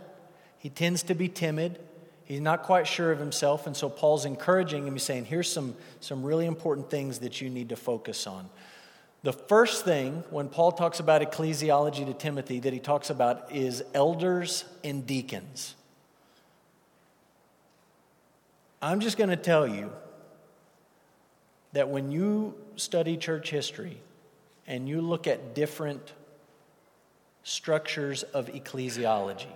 [0.60, 1.80] he tends to be timid.
[2.24, 4.94] He's not quite sure of himself, and so Paul's encouraging him.
[4.94, 8.48] He's saying, Here's some, some really important things that you need to focus on.
[9.24, 13.84] The first thing, when Paul talks about ecclesiology to Timothy, that he talks about is
[13.94, 15.76] elders and deacons.
[18.82, 19.92] I'm just going to tell you
[21.74, 23.98] that when you study church history
[24.68, 26.14] and you look at different
[27.44, 29.52] structures of ecclesiology,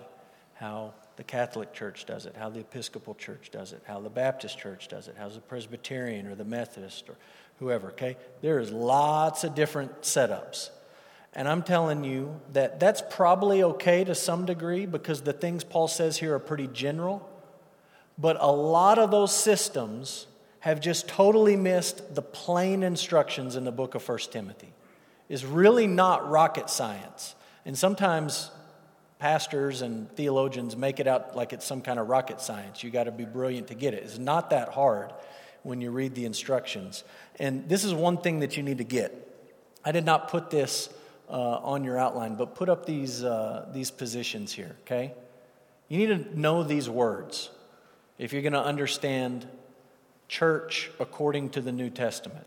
[0.54, 4.58] how the Catholic Church does it, how the Episcopal Church does it, how the Baptist
[4.58, 7.16] Church does it, how the Presbyterian or the Methodist or
[7.58, 8.16] whoever, okay?
[8.42, 10.70] There's lots of different setups.
[11.32, 15.88] And I'm telling you that that's probably okay to some degree because the things Paul
[15.88, 17.28] says here are pretty general.
[18.18, 20.26] But a lot of those systems
[20.60, 24.72] have just totally missed the plain instructions in the book of 1 Timothy.
[25.28, 27.34] Is really not rocket science.
[27.64, 28.50] And sometimes
[29.18, 32.82] pastors and theologians make it out like it's some kind of rocket science.
[32.84, 34.02] You got to be brilliant to get it.
[34.04, 35.12] It's not that hard
[35.62, 37.02] when you read the instructions.
[37.40, 39.22] And this is one thing that you need to get.
[39.84, 40.88] I did not put this
[41.28, 45.12] uh, on your outline, but put up these, uh, these positions here, okay?
[45.88, 47.50] You need to know these words
[48.18, 49.46] if you're going to understand
[50.28, 52.46] church according to the New Testament.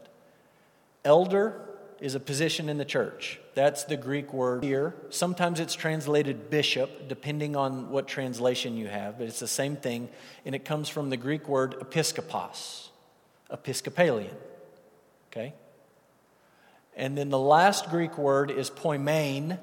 [1.03, 1.61] Elder
[2.01, 3.39] is a position in the church.
[3.55, 4.95] That's the Greek word here.
[5.09, 10.09] Sometimes it's translated bishop, depending on what translation you have, but it's the same thing,
[10.45, 12.87] and it comes from the Greek word episkopos.
[13.51, 14.35] Episcopalian.
[15.31, 15.53] Okay?
[16.95, 19.57] And then the last Greek word is poimen,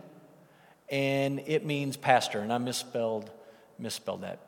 [0.89, 2.41] and it means pastor.
[2.41, 3.31] And I misspelled,
[3.79, 4.41] misspelled that.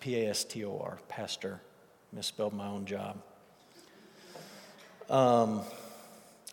[0.00, 1.60] P A S T O R, pastor.
[2.12, 3.22] Misspelled my own job.
[5.10, 5.62] Um,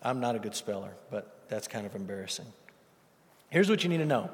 [0.02, 2.46] I'm not a good speller, but that's kind of embarrassing.
[3.50, 4.30] Here's what you need to know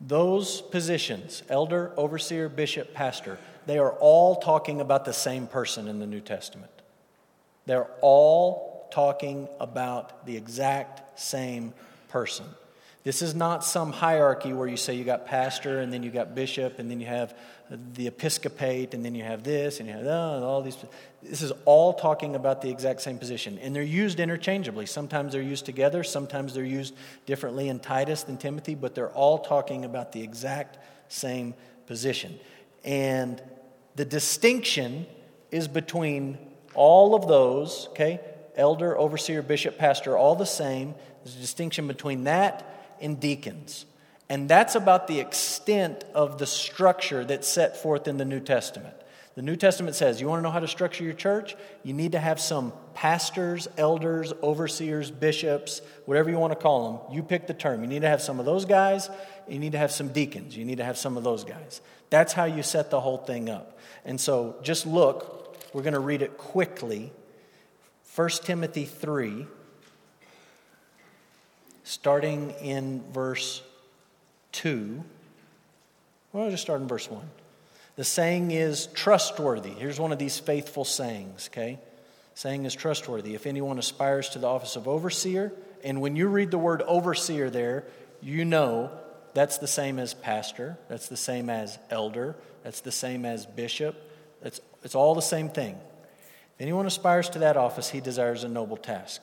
[0.00, 5.98] those positions elder, overseer, bishop, pastor they are all talking about the same person in
[5.98, 6.70] the New Testament.
[7.66, 11.72] They're all talking about the exact same
[12.08, 12.46] person.
[13.04, 16.36] This is not some hierarchy where you say you got pastor and then you got
[16.36, 17.36] bishop and then you have
[17.94, 20.76] the episcopate and then you have this and you have oh, all these.
[21.20, 23.58] This is all talking about the exact same position.
[23.58, 24.86] And they're used interchangeably.
[24.86, 26.94] Sometimes they're used together, sometimes they're used
[27.26, 31.54] differently in Titus than Timothy, but they're all talking about the exact same
[31.86, 32.38] position.
[32.84, 33.42] And
[33.96, 35.06] the distinction
[35.50, 36.38] is between
[36.74, 38.20] all of those, okay?
[38.54, 40.94] Elder, overseer, bishop, pastor, all the same.
[41.24, 42.68] There's a distinction between that
[43.02, 43.86] and deacons.
[44.28, 48.94] And that's about the extent of the structure that's set forth in the New Testament.
[49.34, 51.56] The New Testament says, you want to know how to structure your church?
[51.82, 57.14] You need to have some pastors, elders, overseers, bishops, whatever you want to call them.
[57.14, 57.80] You pick the term.
[57.80, 59.08] You need to have some of those guys.
[59.48, 60.54] You need to have some deacons.
[60.54, 61.80] You need to have some of those guys.
[62.10, 63.78] That's how you set the whole thing up.
[64.04, 67.10] And so just look, we're going to read it quickly.
[68.14, 69.46] 1 Timothy 3,
[71.92, 73.62] starting in verse
[74.52, 75.04] 2.
[76.32, 77.20] Well, I'll just start in verse 1.
[77.96, 79.72] The saying is trustworthy.
[79.72, 81.78] Here's one of these faithful sayings, okay?
[82.34, 83.34] Saying is trustworthy.
[83.34, 85.52] If anyone aspires to the office of overseer,
[85.84, 87.84] and when you read the word overseer there,
[88.22, 88.90] you know
[89.34, 93.96] that's the same as pastor, that's the same as elder, that's the same as bishop.
[94.40, 95.74] It's, it's all the same thing.
[96.54, 99.22] If anyone aspires to that office, he desires a noble task.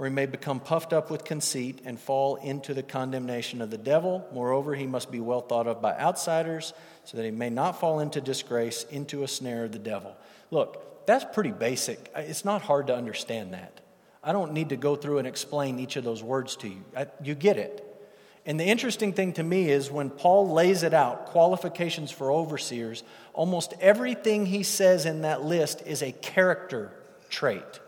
[0.00, 3.76] or he may become puffed up with conceit and fall into the condemnation of the
[3.76, 4.26] devil.
[4.32, 6.72] Moreover, he must be well thought of by outsiders,
[7.04, 10.16] so that he may not fall into disgrace, into a snare of the devil.
[10.50, 12.10] Look, that's pretty basic.
[12.16, 13.82] It's not hard to understand that.
[14.24, 16.82] I don't need to go through and explain each of those words to you.
[16.96, 17.86] I, you get it.
[18.46, 23.02] And the interesting thing to me is when Paul lays it out, qualifications for overseers,
[23.34, 26.90] almost everything he says in that list is a character
[27.28, 27.80] trait.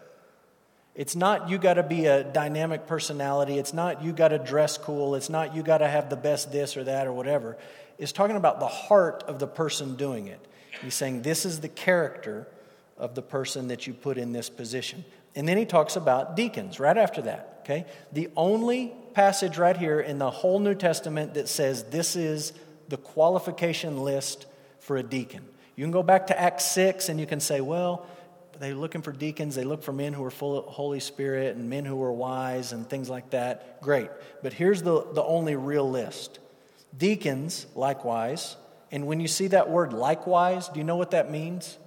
[0.95, 3.59] It's not you got to be a dynamic personality.
[3.59, 5.15] It's not you got to dress cool.
[5.15, 7.57] It's not you got to have the best this or that or whatever.
[7.99, 10.41] It's talking about the heart of the person doing it.
[10.83, 12.47] He's saying this is the character
[12.99, 15.05] of the person that you put in this position.
[15.35, 17.87] And then he talks about deacons right after that, okay?
[18.13, 22.53] The only passage right here in the whole New Testament that says this is
[22.89, 24.47] the qualification list
[24.81, 25.45] for a deacon.
[25.77, 28.07] You can go back to Acts 6 and you can say, well,
[28.61, 29.55] they're looking for deacons.
[29.55, 32.73] They look for men who are full of Holy Spirit and men who are wise
[32.73, 33.81] and things like that.
[33.81, 34.11] Great.
[34.43, 36.39] But here's the, the only real list
[36.97, 38.57] deacons, likewise.
[38.91, 41.79] And when you see that word likewise, do you know what that means?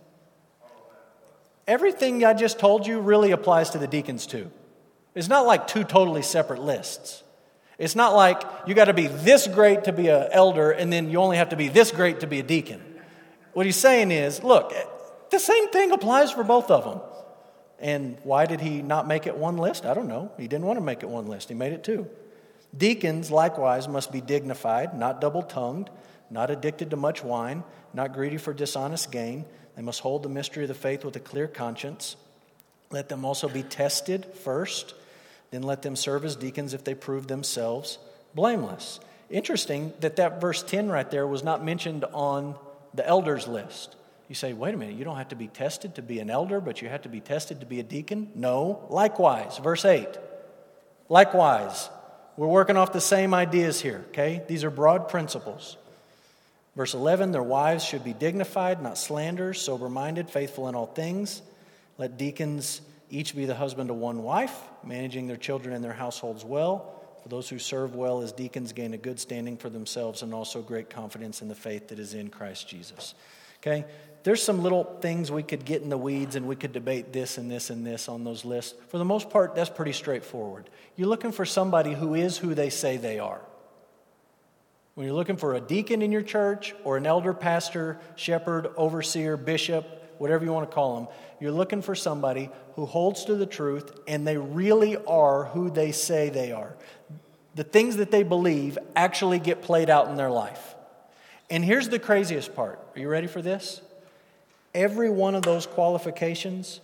[1.67, 4.51] Everything I just told you really applies to the deacons too.
[5.13, 7.23] It's not like two totally separate lists.
[7.77, 11.09] It's not like you got to be this great to be an elder and then
[11.09, 12.81] you only have to be this great to be a deacon.
[13.53, 14.73] What he's saying is look,
[15.35, 17.01] the same thing applies for both of them.
[17.79, 19.85] And why did he not make it one list?
[19.85, 20.31] I don't know.
[20.37, 22.07] He didn't want to make it one list, he made it two.
[22.75, 25.89] Deacons, likewise, must be dignified, not double tongued,
[26.29, 27.63] not addicted to much wine,
[27.93, 31.19] not greedy for dishonest gain they must hold the mystery of the faith with a
[31.19, 32.15] clear conscience.
[32.91, 34.93] Let them also be tested first,
[35.51, 37.99] then let them serve as deacons if they prove themselves
[38.33, 38.99] blameless.
[39.29, 42.55] Interesting that that verse 10 right there was not mentioned on
[42.93, 43.95] the elders list.
[44.27, 46.59] You say, wait a minute, you don't have to be tested to be an elder,
[46.59, 48.31] but you have to be tested to be a deacon?
[48.33, 48.85] No.
[48.89, 50.07] Likewise, verse 8.
[51.09, 51.89] Likewise,
[52.37, 54.41] we're working off the same ideas here, okay?
[54.47, 55.77] These are broad principles.
[56.75, 61.41] Verse 11 Their wives should be dignified, not slanderers, sober minded, faithful in all things.
[61.97, 66.43] Let deacons each be the husband of one wife, managing their children and their households
[66.43, 66.91] well.
[67.23, 70.61] For those who serve well as deacons gain a good standing for themselves and also
[70.61, 73.15] great confidence in the faith that is in Christ Jesus.
[73.61, 73.85] Okay?
[74.25, 77.37] There's some little things we could get in the weeds and we could debate this
[77.37, 78.73] and this and this on those lists.
[78.87, 80.67] For the most part, that's pretty straightforward.
[80.95, 83.39] You're looking for somebody who is who they say they are.
[84.95, 89.37] When you're looking for a deacon in your church or an elder, pastor, shepherd, overseer,
[89.37, 89.85] bishop,
[90.17, 91.07] whatever you want to call them,
[91.39, 95.91] you're looking for somebody who holds to the truth and they really are who they
[95.91, 96.75] say they are.
[97.53, 100.73] The things that they believe actually get played out in their life.
[101.47, 102.79] And here's the craziest part.
[102.95, 103.81] Are you ready for this?
[104.75, 106.81] Every one of those qualifications,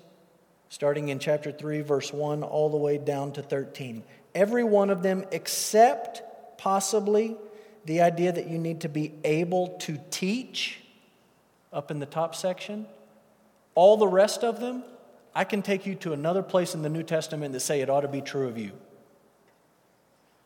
[0.69, 5.03] starting in chapter 3, verse 1, all the way down to 13, every one of
[5.03, 6.23] them, except
[6.57, 7.35] possibly
[7.83, 10.79] the idea that you need to be able to teach
[11.73, 12.85] up in the top section.
[13.75, 14.83] All the rest of them,
[15.35, 18.01] I can take you to another place in the New Testament that say it ought
[18.01, 18.71] to be true of you.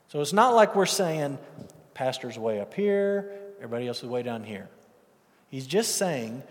[0.07, 1.37] So it's not like we're saying,
[1.93, 4.67] pastor's way up here, everybody else is way down here.
[5.49, 6.41] He's just saying,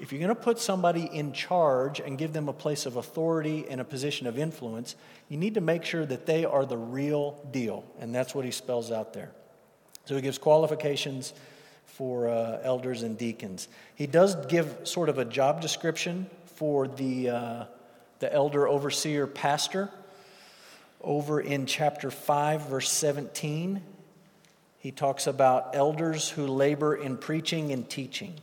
[0.00, 3.64] if you're going to put somebody in charge and give them a place of authority
[3.68, 4.96] and a position of influence,
[5.28, 7.84] you need to make sure that they are the real deal.
[8.00, 9.30] And that's what he spells out there.
[10.04, 11.32] So he gives qualifications
[11.86, 13.68] for uh, elders and deacons.
[13.94, 17.64] He does give sort of a job description for the, uh,
[18.18, 19.90] the elder, overseer, pastor.
[21.00, 23.80] Over in chapter 5, verse 17,
[24.78, 28.34] he talks about elders who labor in preaching and teaching.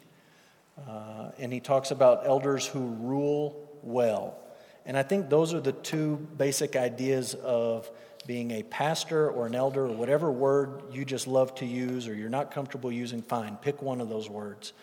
[0.87, 4.37] Uh, and he talks about elders who rule well.
[4.85, 7.89] And I think those are the two basic ideas of
[8.27, 12.13] being a pastor or an elder or whatever word you just love to use or
[12.13, 13.57] you're not comfortable using, fine.
[13.57, 14.73] Pick one of those words.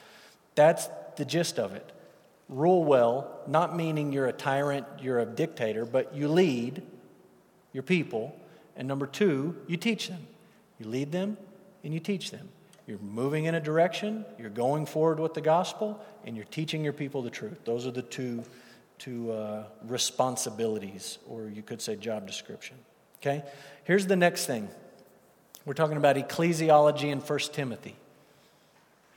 [0.54, 1.92] That's the gist of it.
[2.48, 6.82] Rule well, not meaning you're a tyrant, you're a dictator, but you lead
[7.72, 8.38] your people.
[8.76, 10.26] And number two, you teach them.
[10.78, 11.36] You lead them
[11.84, 12.48] and you teach them.
[12.88, 16.94] You're moving in a direction, you're going forward with the gospel, and you're teaching your
[16.94, 17.58] people the truth.
[17.66, 18.42] Those are the two,
[18.98, 22.78] two uh, responsibilities, or you could say job description.
[23.20, 23.44] Okay?
[23.84, 24.70] Here's the next thing.
[25.66, 27.94] We're talking about ecclesiology in 1 Timothy.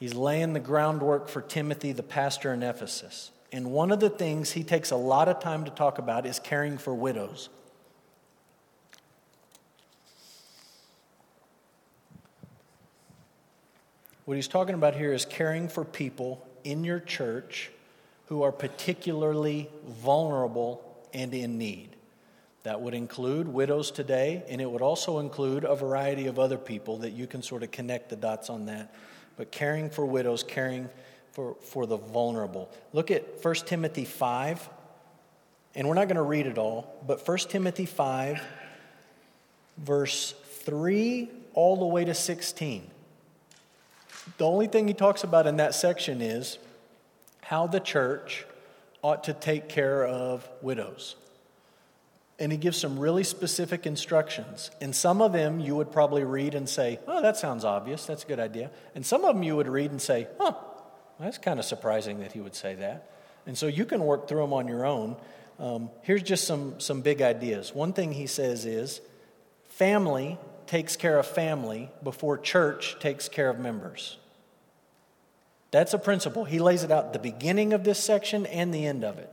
[0.01, 3.31] He's laying the groundwork for Timothy, the pastor in Ephesus.
[3.53, 6.39] And one of the things he takes a lot of time to talk about is
[6.39, 7.47] caring for widows.
[14.31, 17.69] What he's talking about here is caring for people in your church
[18.27, 20.81] who are particularly vulnerable
[21.13, 21.97] and in need.
[22.63, 26.99] That would include widows today, and it would also include a variety of other people
[26.99, 28.95] that you can sort of connect the dots on that.
[29.35, 30.87] But caring for widows, caring
[31.33, 32.69] for, for the vulnerable.
[32.93, 34.69] Look at 1 Timothy 5,
[35.75, 38.41] and we're not going to read it all, but 1 Timothy 5,
[39.79, 42.91] verse 3 all the way to 16.
[44.37, 46.57] The only thing he talks about in that section is
[47.41, 48.45] how the church
[49.01, 51.15] ought to take care of widows
[52.41, 54.71] and he gives some really specific instructions.
[54.81, 58.07] And some of them you would probably read and say, Oh, that sounds obvious.
[58.07, 58.71] That's a good idea.
[58.95, 60.55] And some of them you would read and say, Huh,
[61.19, 63.11] that's kind of surprising that he would say that.
[63.45, 65.17] And so you can work through them on your own.
[65.59, 67.75] Um, here's just some, some big ideas.
[67.75, 69.01] One thing he says is
[69.69, 70.39] family
[70.71, 74.17] takes care of family before church takes care of members.
[75.71, 76.45] That's a principle.
[76.45, 79.29] He lays it out at the beginning of this section and the end of it.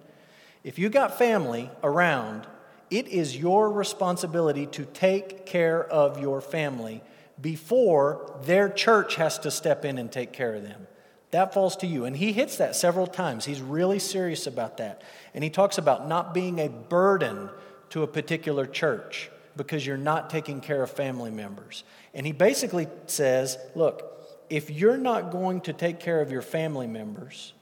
[0.64, 2.48] If you got family around
[2.90, 7.02] it is your responsibility to take care of your family
[7.40, 10.88] before their church has to step in and take care of them.
[11.30, 12.04] That falls to you.
[12.04, 13.44] And he hits that several times.
[13.44, 15.02] He's really serious about that.
[15.34, 17.50] And he talks about not being a burden
[17.90, 21.84] to a particular church because you're not taking care of family members.
[22.14, 24.14] And he basically says, look,
[24.48, 27.52] if you're not going to take care of your family members,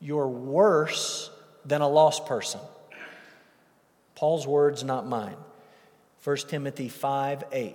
[0.00, 1.30] you're worse
[1.64, 2.60] than a lost person.
[4.16, 5.36] Paul's words, not mine.
[6.24, 7.74] 1 Timothy 5 8.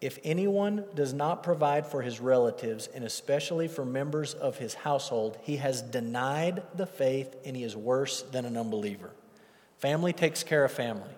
[0.00, 5.38] If anyone does not provide for his relatives, and especially for members of his household,
[5.42, 9.10] he has denied the faith and he is worse than an unbeliever.
[9.78, 11.10] Family takes care of family.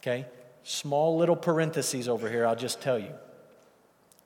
[0.00, 0.26] Okay?
[0.64, 3.12] Small little parentheses over here, I'll just tell you.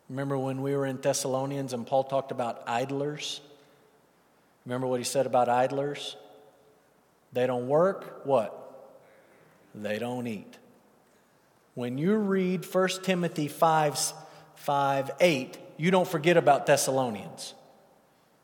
[0.09, 3.41] Remember when we were in Thessalonians and Paul talked about idlers?
[4.65, 6.17] Remember what he said about idlers?
[7.33, 8.67] They don't work, what?
[9.83, 10.59] they don't eat.
[11.75, 14.13] When you read 1 Timothy 5,
[14.55, 17.55] 5 8, you don't forget about Thessalonians.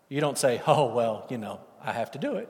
[0.08, 2.48] You don't say, oh, well, you know, I have to do it.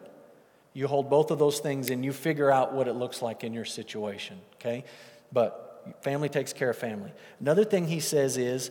[0.74, 3.53] You hold both of those things and you figure out what it looks like in
[3.53, 4.84] your situation, okay?
[5.33, 7.12] But family takes care of family.
[7.41, 8.70] Another thing he says is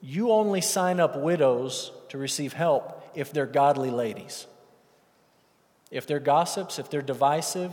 [0.00, 4.46] you only sign up widows to receive help if they're godly ladies.
[5.90, 7.72] If they're gossips, if they're divisive,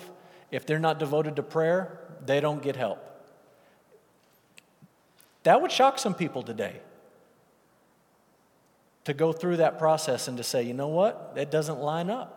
[0.51, 3.03] if they're not devoted to prayer, they don't get help.
[5.43, 6.82] That would shock some people today
[9.05, 12.34] to go through that process and to say, you know what, that doesn't line up.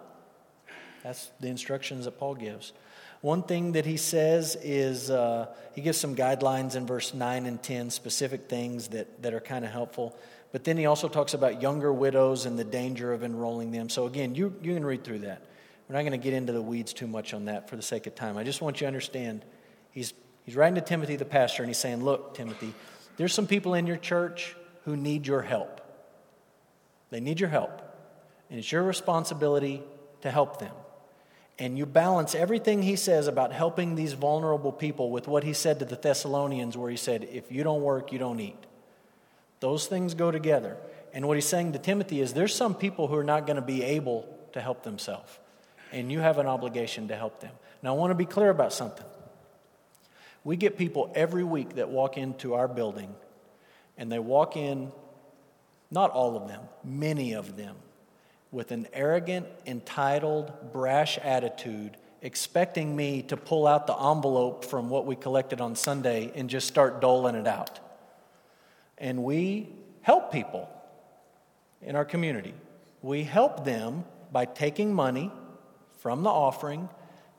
[1.03, 2.73] That's the instructions that Paul gives.
[3.21, 7.63] One thing that he says is uh, he gives some guidelines in verse 9 and
[7.63, 10.17] 10, specific things that, that are kind of helpful.
[10.53, 13.89] But then he also talks about younger widows and the danger of enrolling them.
[13.89, 15.43] So, again, you, you can read through that.
[15.89, 18.07] We're not going to get into the weeds too much on that for the sake
[18.07, 18.37] of time.
[18.37, 19.45] I just want you to understand
[19.91, 20.15] he's,
[20.45, 22.73] he's writing to Timothy, the pastor, and he's saying, Look, Timothy,
[23.17, 25.81] there's some people in your church who need your help.
[27.11, 27.83] They need your help.
[28.49, 29.83] And it's your responsibility
[30.23, 30.73] to help them.
[31.61, 35.79] And you balance everything he says about helping these vulnerable people with what he said
[35.79, 38.59] to the Thessalonians, where he said, If you don't work, you don't eat.
[39.61, 40.77] Those things go together.
[41.13, 43.63] And what he's saying to Timothy is there's some people who are not going to
[43.63, 45.39] be able to help themselves
[45.93, 47.53] and you have an obligation to help them.
[47.83, 49.07] Now, I want to be clear about something.
[50.45, 53.15] We get people every week that walk into our building,
[53.99, 54.93] and they walk in,
[55.91, 57.77] not all of them, many of them,
[58.53, 65.07] with an arrogant, entitled, brash attitude, expecting me to pull out the envelope from what
[65.07, 67.79] we collected on Sunday and just start doling it out.
[68.99, 69.69] And we
[70.03, 70.69] help people
[71.81, 72.55] in our community.
[73.03, 75.31] We help them by taking money
[75.99, 76.89] from the offering,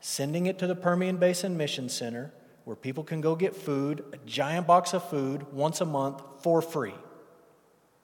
[0.00, 2.32] sending it to the Permian Basin Mission Center,
[2.64, 6.62] where people can go get food, a giant box of food, once a month for
[6.62, 6.94] free.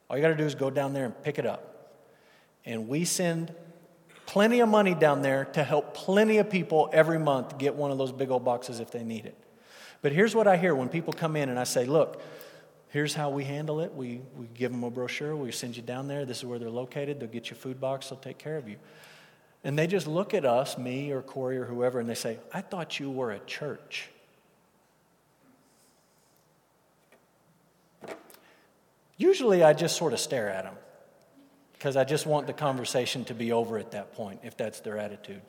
[0.08, 1.77] All you got to do is go down there and pick it up.
[2.68, 3.54] And we send
[4.26, 7.96] plenty of money down there to help plenty of people every month get one of
[7.96, 9.34] those big old boxes if they need it.
[10.02, 12.20] But here's what I hear when people come in and I say, look,
[12.90, 13.94] here's how we handle it.
[13.94, 16.68] We, we give them a brochure, we send you down there, this is where they're
[16.68, 18.76] located, they'll get you a food box, they'll take care of you.
[19.64, 22.60] And they just look at us, me or Corey or whoever, and they say, I
[22.60, 24.10] thought you were a church.
[29.16, 30.74] Usually I just sort of stare at them
[31.78, 34.98] because I just want the conversation to be over at that point, if that's their
[34.98, 35.40] attitude.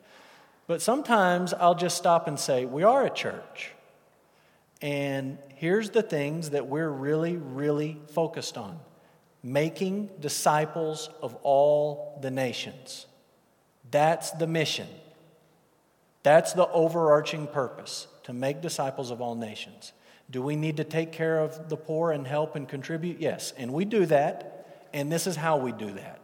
[0.68, 3.72] But sometimes I'll just stop and say, We are a church.
[4.80, 8.78] And here's the things that we're really, really focused on
[9.42, 13.06] making disciples of all the nations.
[13.90, 14.86] That's the mission.
[16.22, 19.92] That's the overarching purpose to make disciples of all nations.
[20.30, 23.18] Do we need to take care of the poor and help and contribute?
[23.20, 23.52] Yes.
[23.56, 26.19] And we do that, and this is how we do that.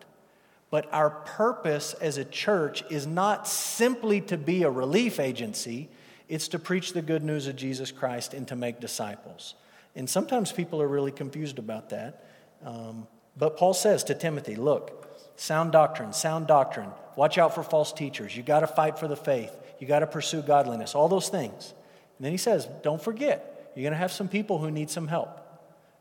[0.70, 5.88] But our purpose as a church is not simply to be a relief agency,
[6.28, 9.54] it's to preach the good news of Jesus Christ and to make disciples.
[9.94, 12.24] And sometimes people are really confused about that.
[12.64, 13.06] Um,
[13.36, 16.90] but Paul says to Timothy, look, sound doctrine, sound doctrine.
[17.14, 18.36] Watch out for false teachers.
[18.36, 19.56] You got to fight for the faith.
[19.78, 21.74] You got to pursue godliness, all those things.
[22.18, 25.06] And then he says, don't forget, you're going to have some people who need some
[25.06, 25.40] help.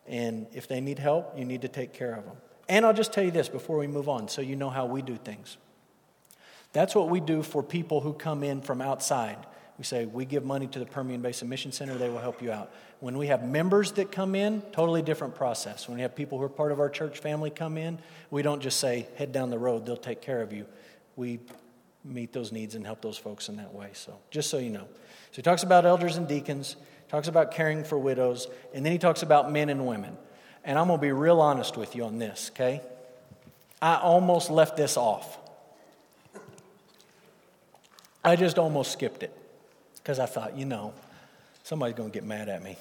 [0.07, 2.38] And if they need help, you need to take care of them.
[2.68, 5.01] And I'll just tell you this before we move on so you know how we
[5.01, 5.57] do things.
[6.74, 9.38] That's what we do for people who come in from outside.
[9.78, 12.51] We say, we give money to the Permian Basin Mission Center, they will help you
[12.51, 12.72] out.
[12.99, 15.88] When we have members that come in, totally different process.
[15.88, 17.99] When we have people who are part of our church family come in,
[18.32, 20.66] we don't just say, head down the road, they'll take care of you.
[21.16, 21.39] We
[22.03, 23.89] meet those needs and help those folks in that way.
[23.93, 24.88] So, just so you know.
[25.32, 26.78] So, he talks about elders and deacons,
[27.09, 30.18] talks about caring for widows, and then he talks about men and women.
[30.66, 32.82] And I'm going to be real honest with you on this, okay?
[33.82, 35.38] I almost left this off.
[38.24, 39.32] I just almost skipped it
[39.97, 40.93] because I thought, you know,
[41.63, 42.78] somebody's going to get mad at me.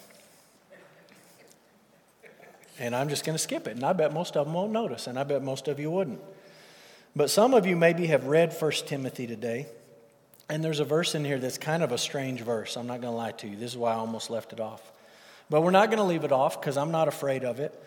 [2.78, 3.76] And I'm just going to skip it.
[3.76, 6.20] And I bet most of them won't notice, and I bet most of you wouldn't.
[7.14, 9.66] But some of you maybe have read 1 Timothy today,
[10.48, 12.76] and there's a verse in here that's kind of a strange verse.
[12.78, 13.56] I'm not going to lie to you.
[13.56, 14.90] This is why I almost left it off.
[15.50, 17.78] But we're not going to leave it off because I'm not afraid of it.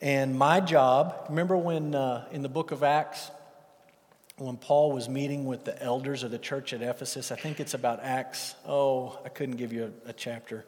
[0.00, 3.30] And my job, remember when uh, in the book of Acts,
[4.36, 7.30] when Paul was meeting with the elders of the church at Ephesus.
[7.30, 8.54] I think it's about Acts.
[8.66, 10.64] Oh, I couldn't give you a, a chapter.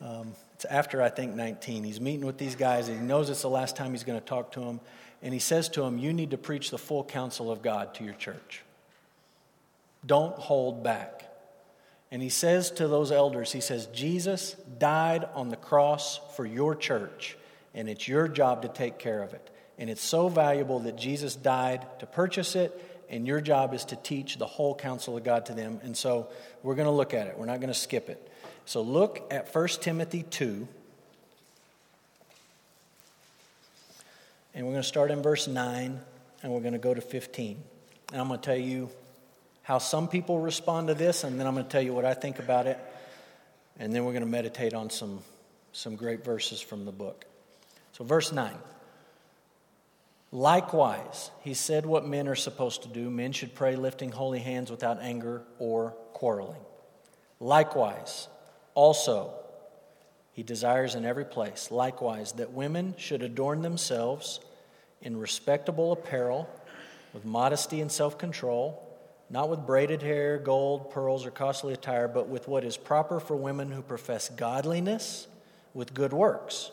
[0.00, 1.84] Um, it's after, I think, 19.
[1.84, 4.24] He's meeting with these guys, and he knows it's the last time he's going to
[4.24, 4.80] talk to them.
[5.22, 8.04] And he says to them, You need to preach the full counsel of God to
[8.04, 8.62] your church.
[10.04, 11.24] Don't hold back.
[12.10, 16.74] And he says to those elders, He says, Jesus died on the cross for your
[16.74, 17.36] church,
[17.74, 19.50] and it's your job to take care of it.
[19.78, 23.96] And it's so valuable that Jesus died to purchase it, and your job is to
[23.96, 25.80] teach the whole counsel of God to them.
[25.82, 26.28] And so
[26.62, 27.38] we're going to look at it.
[27.38, 28.30] We're not going to skip it.
[28.64, 30.68] So look at 1 Timothy 2.
[34.54, 36.00] And we're going to start in verse 9,
[36.42, 37.62] and we're going to go to 15.
[38.12, 38.90] And I'm going to tell you
[39.68, 42.14] how some people respond to this, and then I'm going to tell you what I
[42.14, 42.78] think about it.
[43.78, 45.18] And then we're going to meditate on some,
[45.72, 47.26] some great verses from the book.
[47.92, 48.54] So, verse 9.
[50.32, 53.10] Likewise, he said what men are supposed to do.
[53.10, 56.62] Men should pray lifting holy hands without anger or quarreling.
[57.38, 58.26] Likewise,
[58.72, 59.34] also,
[60.32, 64.40] he desires in every place, likewise, that women should adorn themselves
[65.02, 66.48] in respectable apparel,
[67.12, 68.87] with modesty and self control,
[69.30, 73.36] not with braided hair, gold, pearls, or costly attire, but with what is proper for
[73.36, 75.26] women who profess godliness
[75.74, 76.70] with good works.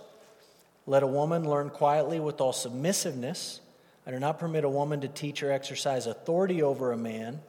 [0.88, 3.60] Let a woman learn quietly with all submissiveness.
[4.08, 7.41] I do not permit a woman to teach or exercise authority over a man.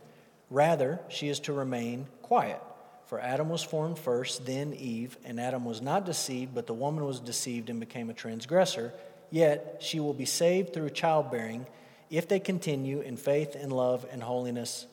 [0.50, 2.60] Rather, she is to remain quiet.
[3.06, 7.04] For Adam was formed first, then Eve, and Adam was not deceived, but the woman
[7.04, 8.92] was deceived and became a transgressor.
[9.30, 11.66] Yet she will be saved through childbearing
[12.10, 14.86] if they continue in faith and love and holiness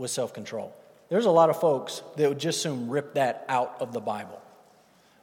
[0.00, 0.74] with self control.
[1.10, 4.40] There's a lot of folks that would just soon rip that out of the Bible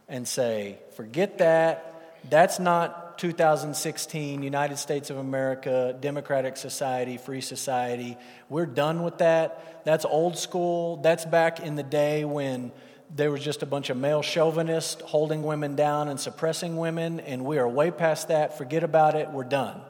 [0.08, 1.84] and say, forget that.
[2.30, 8.18] That's not 2016 United States of America, democratic society, free society.
[8.50, 9.84] We're done with that.
[9.86, 10.98] That's old school.
[10.98, 12.72] That's back in the day when
[13.16, 17.46] there was just a bunch of male chauvinists holding women down and suppressing women, and
[17.46, 18.58] we are way past that.
[18.58, 19.32] Forget about it.
[19.32, 19.82] We're done.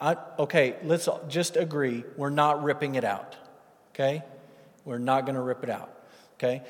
[0.00, 3.36] I, okay, let's just agree we're not ripping it out.
[3.94, 4.22] Okay?
[4.84, 5.90] We're not going to rip it out.
[6.34, 6.62] Okay?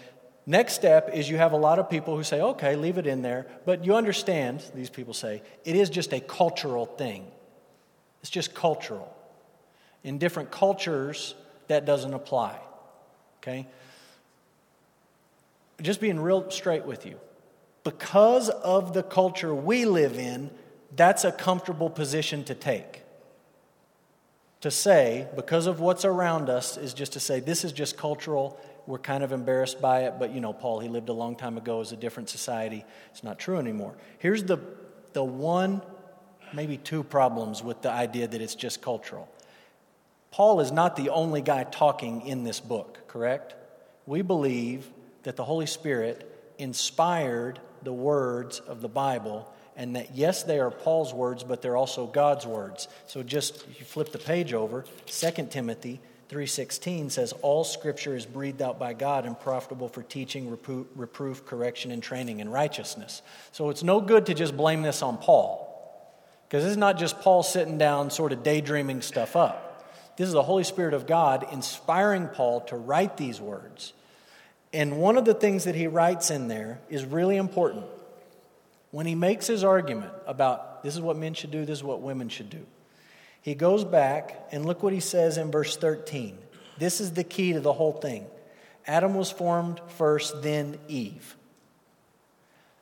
[0.46, 3.22] Next step is you have a lot of people who say, okay, leave it in
[3.22, 3.46] there.
[3.64, 7.26] But you understand, these people say, it is just a cultural thing.
[8.20, 9.14] It's just cultural.
[10.02, 11.34] In different cultures,
[11.68, 12.58] that doesn't apply.
[13.42, 13.66] Okay?
[15.80, 17.18] Just being real straight with you.
[17.82, 20.50] Because of the culture we live in,
[20.94, 23.03] that's a comfortable position to take.
[24.64, 28.58] To say, because of what's around us, is just to say, this is just cultural
[28.86, 31.58] we're kind of embarrassed by it, but you know, Paul, he lived a long time
[31.58, 32.82] ago as a different society.
[33.10, 33.94] It's not true anymore.
[34.18, 34.56] Here's the,
[35.12, 35.82] the one,
[36.54, 39.28] maybe two problems with the idea that it's just cultural.
[40.30, 43.54] Paul is not the only guy talking in this book, correct?
[44.06, 44.88] We believe
[45.24, 50.70] that the Holy Spirit inspired the words of the Bible and that yes, they are
[50.70, 52.88] Paul's words, but they're also God's words.
[53.06, 58.62] So just you flip the page over, 2 Timothy 3:16 says all scripture is breathed
[58.62, 63.22] out by God and profitable for teaching, reproof, reproof, correction and training in righteousness.
[63.52, 65.70] So it's no good to just blame this on Paul.
[66.48, 69.70] Because this is not just Paul sitting down sort of daydreaming stuff up.
[70.16, 73.92] This is the Holy Spirit of God inspiring Paul to write these words.
[74.72, 77.84] And one of the things that he writes in there is really important.
[78.94, 82.00] When he makes his argument about this is what men should do, this is what
[82.00, 82.64] women should do,
[83.42, 86.38] he goes back and look what he says in verse 13.
[86.78, 88.24] This is the key to the whole thing.
[88.86, 91.34] Adam was formed first, then Eve.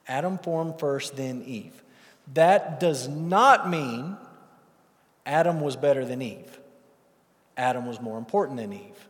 [0.07, 1.83] Adam formed first, then Eve.
[2.35, 4.19] That does not mean
[5.25, 6.61] Adam was better than Eve.
[7.57, 9.09] Adam was more important than Eve.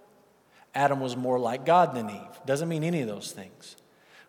[0.72, 2.40] Adam was more like God than Eve.
[2.46, 3.74] Doesn't mean any of those things.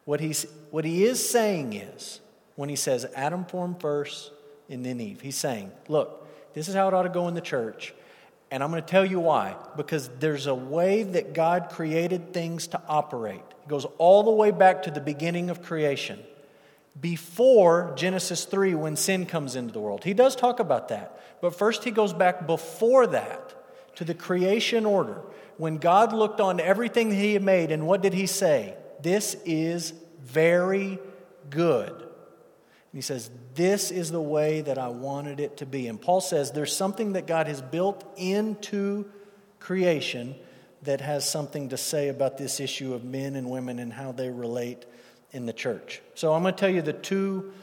[0.05, 2.19] What, he's, what he is saying is,
[2.55, 4.31] when he says Adam formed first
[4.69, 7.41] and then Eve, he's saying, look, this is how it ought to go in the
[7.41, 7.93] church.
[8.51, 9.55] And I'm going to tell you why.
[9.75, 13.41] Because there's a way that God created things to operate.
[13.63, 16.19] It goes all the way back to the beginning of creation,
[16.99, 20.03] before Genesis 3, when sin comes into the world.
[20.03, 21.19] He does talk about that.
[21.41, 25.21] But first, he goes back before that to the creation order.
[25.57, 28.75] When God looked on everything that He had made, and what did He say?
[29.01, 30.99] This is very
[31.49, 32.02] good.
[32.93, 35.87] He says, This is the way that I wanted it to be.
[35.87, 39.05] And Paul says there's something that God has built into
[39.59, 40.35] creation
[40.83, 44.29] that has something to say about this issue of men and women and how they
[44.29, 44.85] relate
[45.31, 46.01] in the church.
[46.13, 47.53] So I'm going to tell you the two,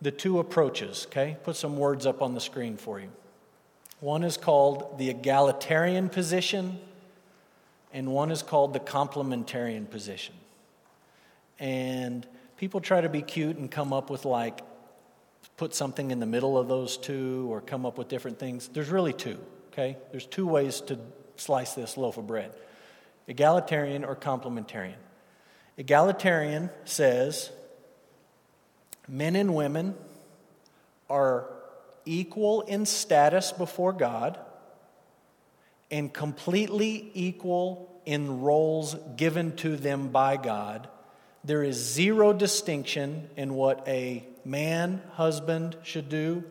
[0.00, 1.36] the two approaches, okay?
[1.42, 3.10] Put some words up on the screen for you.
[4.00, 6.78] One is called the egalitarian position,
[7.92, 10.34] and one is called the complementarian position.
[11.58, 12.24] And
[12.58, 14.60] people try to be cute and come up with like,
[15.58, 18.68] put something in the middle of those two or come up with different things.
[18.68, 19.38] There's really two,
[19.72, 19.98] okay?
[20.12, 20.98] There's two ways to
[21.36, 22.52] slice this loaf of bread
[23.26, 24.96] egalitarian or complementarian.
[25.76, 27.50] Egalitarian says
[29.06, 29.94] men and women
[31.10, 31.46] are
[32.06, 34.38] equal in status before God
[35.90, 40.88] and completely equal in roles given to them by God.
[41.44, 46.42] There is zero distinction in what a man, husband should do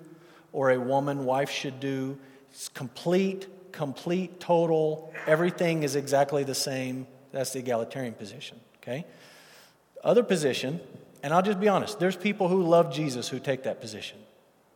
[0.54, 2.18] or a woman, wife should do.
[2.52, 5.14] It's complete, complete, total.
[5.26, 7.08] Everything is exactly the same.
[7.32, 9.06] That's the egalitarian position, okay?
[10.04, 10.80] Other position,
[11.22, 14.18] and I'll just be honest, there's people who love Jesus who take that position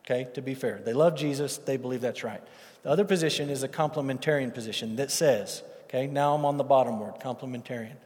[0.04, 0.80] okay, to be fair.
[0.84, 2.42] They love Jesus, they believe that's right.
[2.82, 6.98] The other position is a complementarian position that says, okay, now I'm on the bottom
[6.98, 7.96] word, complementarian.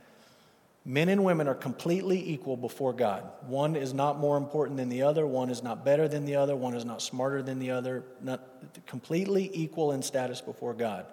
[0.89, 3.25] Men and women are completely equal before God.
[3.49, 6.55] One is not more important than the other, one is not better than the other,
[6.55, 8.41] one is not smarter than the other, not
[8.87, 11.07] completely equal in status before God.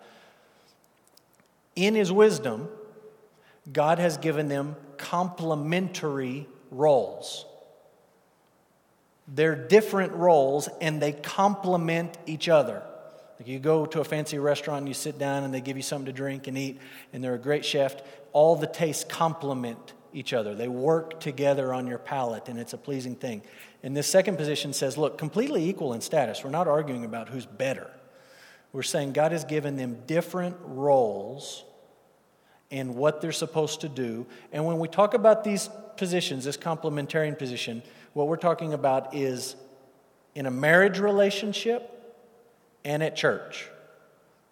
[1.75, 2.69] In his wisdom,
[3.71, 7.47] God has given them complementary roles.
[9.27, 12.83] They're different roles and they complement each other.
[13.39, 15.83] Like you go to a fancy restaurant and you sit down and they give you
[15.83, 16.79] something to drink and eat,
[17.11, 17.95] and they're a great chef.
[18.33, 20.53] All the tastes complement each other.
[20.53, 23.41] They work together on your palate, and it's a pleasing thing.
[23.81, 26.43] And this second position says, look, completely equal in status.
[26.43, 27.89] We're not arguing about who's better.
[28.71, 31.63] We're saying God has given them different roles
[32.71, 34.25] and what they're supposed to do.
[34.51, 39.55] And when we talk about these positions, this complementarian position, what we're talking about is
[40.33, 41.89] in a marriage relationship
[42.83, 43.69] and at church.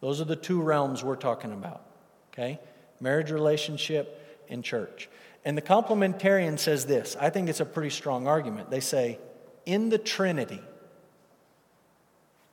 [0.02, 1.84] Those are the two realms we're talking about,
[2.32, 2.60] okay?
[3.02, 5.10] Marriage relationship and church.
[5.44, 8.70] And the complementarian says this I think it's a pretty strong argument.
[8.70, 9.20] They say,
[9.66, 10.62] in the Trinity,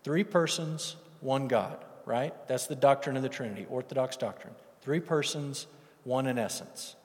[0.05, 2.35] three persons, one God, right?
[2.49, 4.55] That's the doctrine of the Trinity, Orthodox doctrine.
[4.83, 5.67] Three persons,
[6.05, 6.97] one in essence.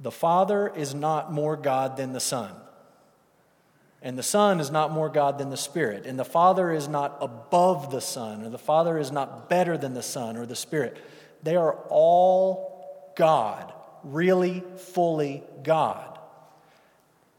[0.00, 2.52] The Father is not more God than the Son.
[4.04, 6.06] And the Son is not more God than the Spirit.
[6.06, 9.94] And the Father is not above the Son, or the Father is not better than
[9.94, 10.96] the Son or the Spirit.
[11.42, 13.72] They are all God,
[14.04, 16.18] really, fully God.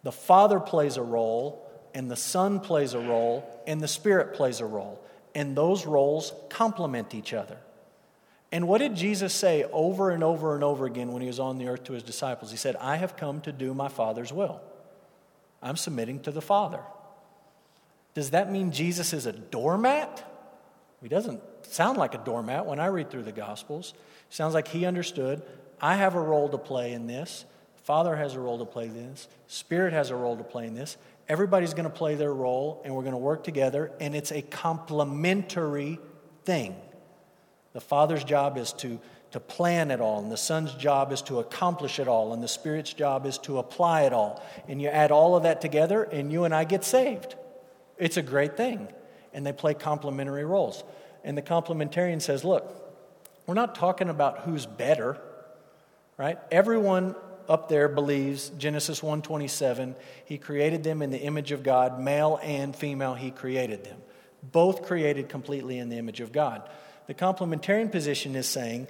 [0.04, 4.60] The Father plays a role, and the Son plays a role, and the Spirit plays
[4.60, 5.00] a role.
[5.36, 7.58] And those roles complement each other.
[8.52, 11.58] And what did Jesus say over and over and over again when he was on
[11.58, 12.52] the earth to his disciples?
[12.52, 14.62] He said, I have come to do my Father's will.
[15.62, 16.82] I'm submitting to the Father.
[18.14, 20.24] Does that mean Jesus is a doormat?
[21.02, 23.94] He doesn't sound like a doormat when I read through the Gospels.
[24.30, 25.42] sounds like he understood
[25.82, 27.46] I have a role to play in this.
[27.84, 29.28] Father has a role to play in this.
[29.48, 30.96] Spirit has a role to play in this.
[31.28, 34.42] Everybody's going to play their role and we're going to work together, and it's a
[34.42, 36.00] complementary
[36.46, 36.76] thing.
[37.74, 39.00] The father's job is to,
[39.32, 42.48] to plan it all, and the son's job is to accomplish it all, and the
[42.48, 44.42] spirit's job is to apply it all.
[44.68, 47.36] And you add all of that together, and you and I get saved.
[47.98, 48.88] It's a great thing.
[49.34, 50.84] And they play complementary roles.
[51.24, 52.80] And the complementarian says, look,
[53.46, 55.18] we're not talking about who's better,
[56.18, 56.38] right?
[56.52, 57.16] Everyone
[57.50, 59.96] up there believes Genesis 1:27,
[60.26, 63.98] he created them in the image of God, male and female he created them.
[64.42, 66.68] Both created completely in the image of God.
[67.08, 68.88] The complementarian position is saying,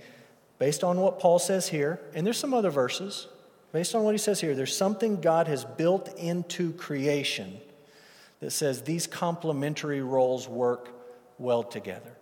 [0.60, 3.28] based on what Paul says here, and there's some other verses,
[3.72, 7.58] based on what he says here, there's something God has built into creation
[8.40, 10.90] that says these complementary roles work
[11.40, 12.13] well together.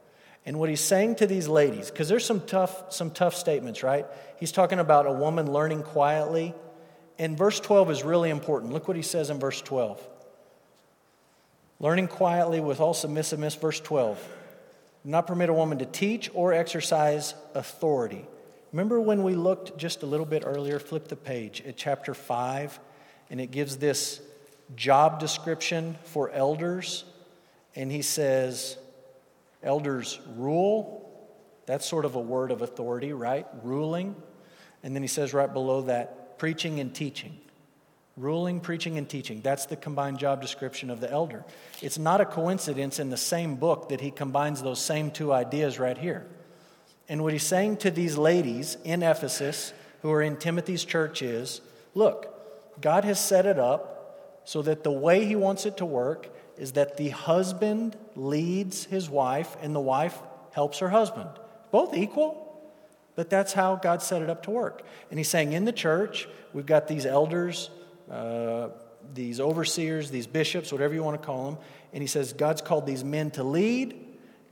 [0.46, 4.06] And what he's saying to these ladies, because there's some tough, some tough statements, right?
[4.40, 6.56] He's talking about a woman learning quietly.
[7.20, 8.74] And verse 12 is really important.
[8.74, 10.02] Look what he says in verse 12.
[11.80, 14.20] Learning quietly with all submissiveness, verse 12.
[15.04, 18.26] Not permit a woman to teach or exercise authority.
[18.72, 22.80] Remember when we looked just a little bit earlier, flip the page at chapter 5,
[23.30, 24.22] and it gives this
[24.76, 27.04] job description for elders.
[27.76, 28.78] And he says,
[29.64, 31.08] Elders rule.
[31.66, 33.46] That's sort of a word of authority, right?
[33.64, 34.16] Ruling.
[34.84, 37.38] And then he says right below that, preaching and teaching.
[38.18, 39.42] Ruling, preaching, and teaching.
[39.42, 41.46] That's the combined job description of the elder.
[41.82, 45.80] It's not a coincidence in the same book that he combines those same two ideas
[45.80, 46.28] right here.
[47.08, 51.62] And what he's saying to these ladies in Ephesus who are in Timothy's church is
[51.94, 56.28] look, God has set it up so that the way he wants it to work
[56.62, 61.28] is that the husband leads his wife and the wife helps her husband.
[61.72, 62.62] Both equal,
[63.16, 64.84] but that's how God set it up to work.
[65.10, 67.72] And he's saying in the church, we've got these elders,
[68.12, 68.70] uh,
[69.12, 71.58] these overseers, these bishops, whatever you want to call them.
[71.94, 74.01] And he says God's called these men to lead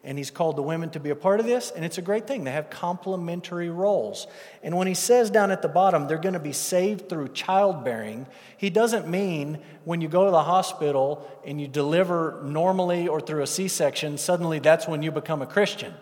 [0.03, 2.25] and he's called the women to be a part of this, and it's a great
[2.25, 2.45] thing.
[2.45, 4.27] They have complementary roles.
[4.63, 8.25] And when he says down at the bottom, they're going to be saved through childbearing,
[8.57, 13.41] he doesn't mean when you go to the hospital and you deliver normally or through
[13.41, 15.93] a C section, suddenly that's when you become a Christian.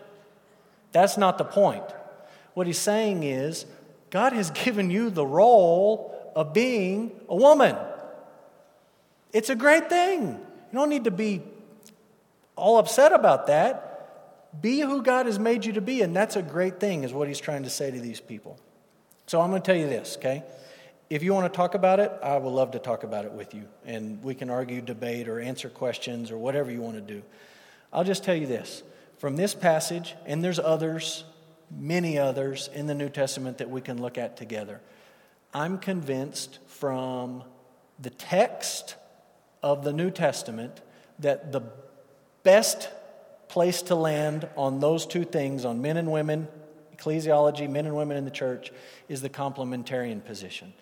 [0.92, 1.84] That's not the point.
[2.54, 3.66] What he's saying is,
[4.10, 7.76] God has given you the role of being a woman.
[9.32, 10.28] It's a great thing.
[10.72, 11.42] You don't need to be
[12.56, 13.87] all upset about that.
[14.60, 17.28] Be who God has made you to be, and that's a great thing, is what
[17.28, 18.58] he's trying to say to these people.
[19.26, 20.42] So I'm going to tell you this, okay?
[21.10, 23.54] If you want to talk about it, I would love to talk about it with
[23.54, 27.22] you, and we can argue, debate, or answer questions, or whatever you want to do.
[27.92, 28.82] I'll just tell you this
[29.18, 31.24] from this passage, and there's others,
[31.70, 34.80] many others in the New Testament that we can look at together.
[35.54, 37.42] I'm convinced from
[37.98, 38.96] the text
[39.62, 40.80] of the New Testament
[41.18, 41.62] that the
[42.42, 42.88] best
[43.48, 46.48] place to land on those two things, on men and women,
[46.96, 48.72] ecclesiology, men and women in the church,
[49.08, 50.72] is the complementarian position.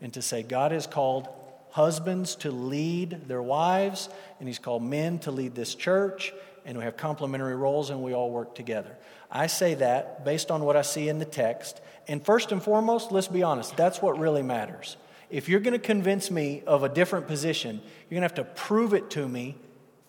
[0.00, 1.28] And to say God has called
[1.70, 4.08] husbands to lead their wives,
[4.38, 6.32] and He's called men to lead this church,
[6.64, 8.96] and we have complementary roles and we all work together.
[9.30, 11.80] I say that based on what I see in the text.
[12.08, 14.96] And first and foremost, let's be honest, that's what really matters.
[15.30, 18.54] If you're going to convince me of a different position, you're going to have to
[18.62, 19.56] prove it to me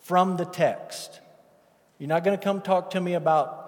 [0.00, 1.20] from the text.
[1.98, 3.64] You're not going to come talk to me about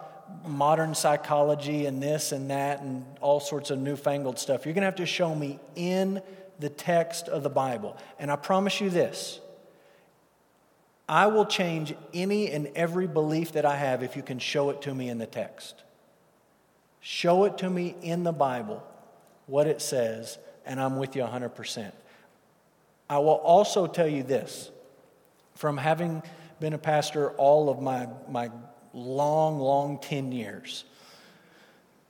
[0.46, 4.64] modern psychology and this and that and all sorts of newfangled stuff.
[4.64, 6.22] You're going to have to show me in
[6.60, 7.96] the text of the Bible.
[8.18, 9.40] And I promise you this
[11.08, 14.82] I will change any and every belief that I have if you can show it
[14.82, 15.82] to me in the text.
[17.00, 18.86] Show it to me in the Bible,
[19.46, 21.90] what it says, and I'm with you 100%.
[23.08, 24.70] I will also tell you this
[25.56, 26.22] from having
[26.60, 28.50] been a pastor all of my, my
[28.92, 30.84] long, long 10 years.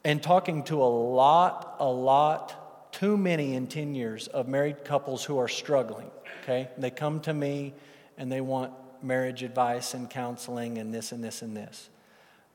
[0.05, 5.25] And talking to a lot, a lot, too many in 10 years of married couples
[5.25, 6.11] who are struggling,
[6.43, 6.69] okay?
[6.79, 7.75] They come to me
[8.19, 8.73] and they want
[9.03, 11.89] marriage advice and counseling and this and this and this.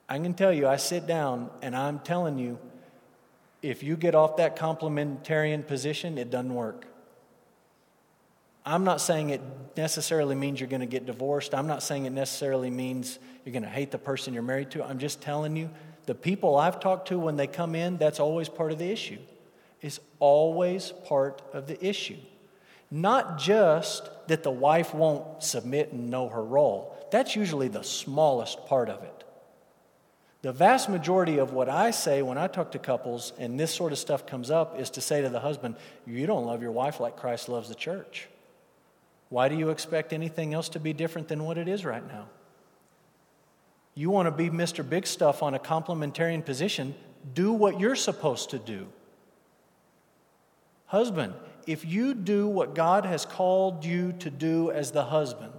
[0.08, 2.60] I can tell you, I sit down and I'm telling you,
[3.62, 6.86] if you get off that complementarian position, it doesn't work.
[8.66, 9.42] I'm not saying it
[9.78, 11.54] necessarily means you're going to get divorced.
[11.54, 14.84] I'm not saying it necessarily means you're going to hate the person you're married to.
[14.84, 15.70] I'm just telling you,
[16.08, 19.20] the people I've talked to when they come in, that's always part of the issue.
[19.82, 22.18] It's always part of the issue.
[22.90, 28.66] Not just that the wife won't submit and know her role, that's usually the smallest
[28.66, 29.24] part of it.
[30.42, 33.92] The vast majority of what I say when I talk to couples and this sort
[33.92, 37.00] of stuff comes up is to say to the husband, You don't love your wife
[37.00, 38.28] like Christ loves the church.
[39.30, 42.28] Why do you expect anything else to be different than what it is right now?
[43.96, 44.88] You want to be Mr.
[44.88, 46.96] Big Stuff on a complementarian position,
[47.34, 48.88] do what you're supposed to do.
[50.88, 51.34] Husband,
[51.66, 55.54] if you do what God has called you to do as the husband,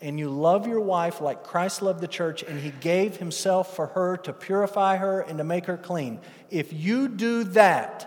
[0.00, 3.88] and you love your wife like Christ loved the church and he gave himself for
[3.88, 8.04] her to purify her and to make her clean, if you do that,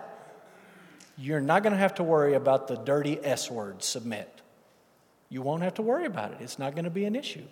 [1.17, 4.30] you're not going to have to worry about the dirty S word, submit.
[5.31, 6.39] You won't have to worry about it.
[6.41, 7.45] It's not going to be an issue.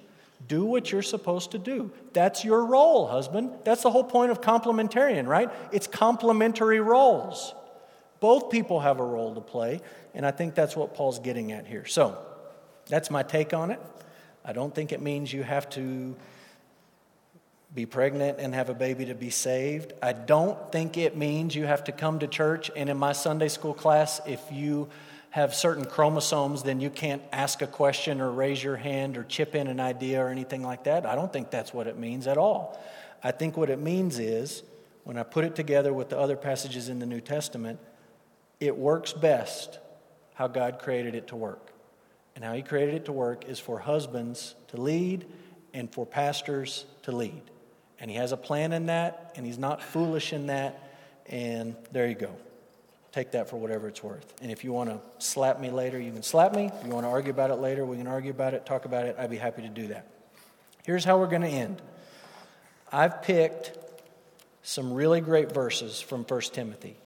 [0.47, 1.91] Do what you're supposed to do.
[2.11, 3.51] That's your role, husband.
[3.63, 5.49] That's the whole point of complementarian, right?
[5.71, 7.55] It's complementary roles.
[8.19, 9.79] Both people have a role to play,
[10.13, 11.85] and I think that's what Paul's getting at here.
[11.85, 12.17] So,
[12.87, 13.79] that's my take on it.
[14.43, 16.17] I don't think it means you have to
[17.73, 19.93] be pregnant and have a baby to be saved.
[20.01, 23.47] I don't think it means you have to come to church, and in my Sunday
[23.47, 24.89] school class, if you
[25.31, 29.53] have certain chromosomes, then you can't ask a question or raise your hand or chip
[29.53, 31.05] in an idea or anything like that.
[31.05, 32.79] I don't think that's what it means at all.
[33.23, 34.63] I think what it means is,
[35.03, 37.79] when I put it together with the other passages in the New Testament,
[38.59, 39.79] it works best
[40.33, 41.71] how God created it to work.
[42.35, 45.25] And how He created it to work is for husbands to lead
[45.73, 47.41] and for pastors to lead.
[47.99, 50.81] And He has a plan in that, and He's not foolish in that.
[51.27, 52.35] And there you go.
[53.11, 54.33] Take that for whatever it's worth.
[54.41, 56.65] And if you want to slap me later, you can slap me.
[56.79, 59.05] If you want to argue about it later, we can argue about it, talk about
[59.05, 59.15] it.
[59.17, 60.07] I'd be happy to do that.
[60.83, 61.81] Here's how we're going to end
[62.91, 63.77] I've picked
[64.61, 66.97] some really great verses from 1 Timothy.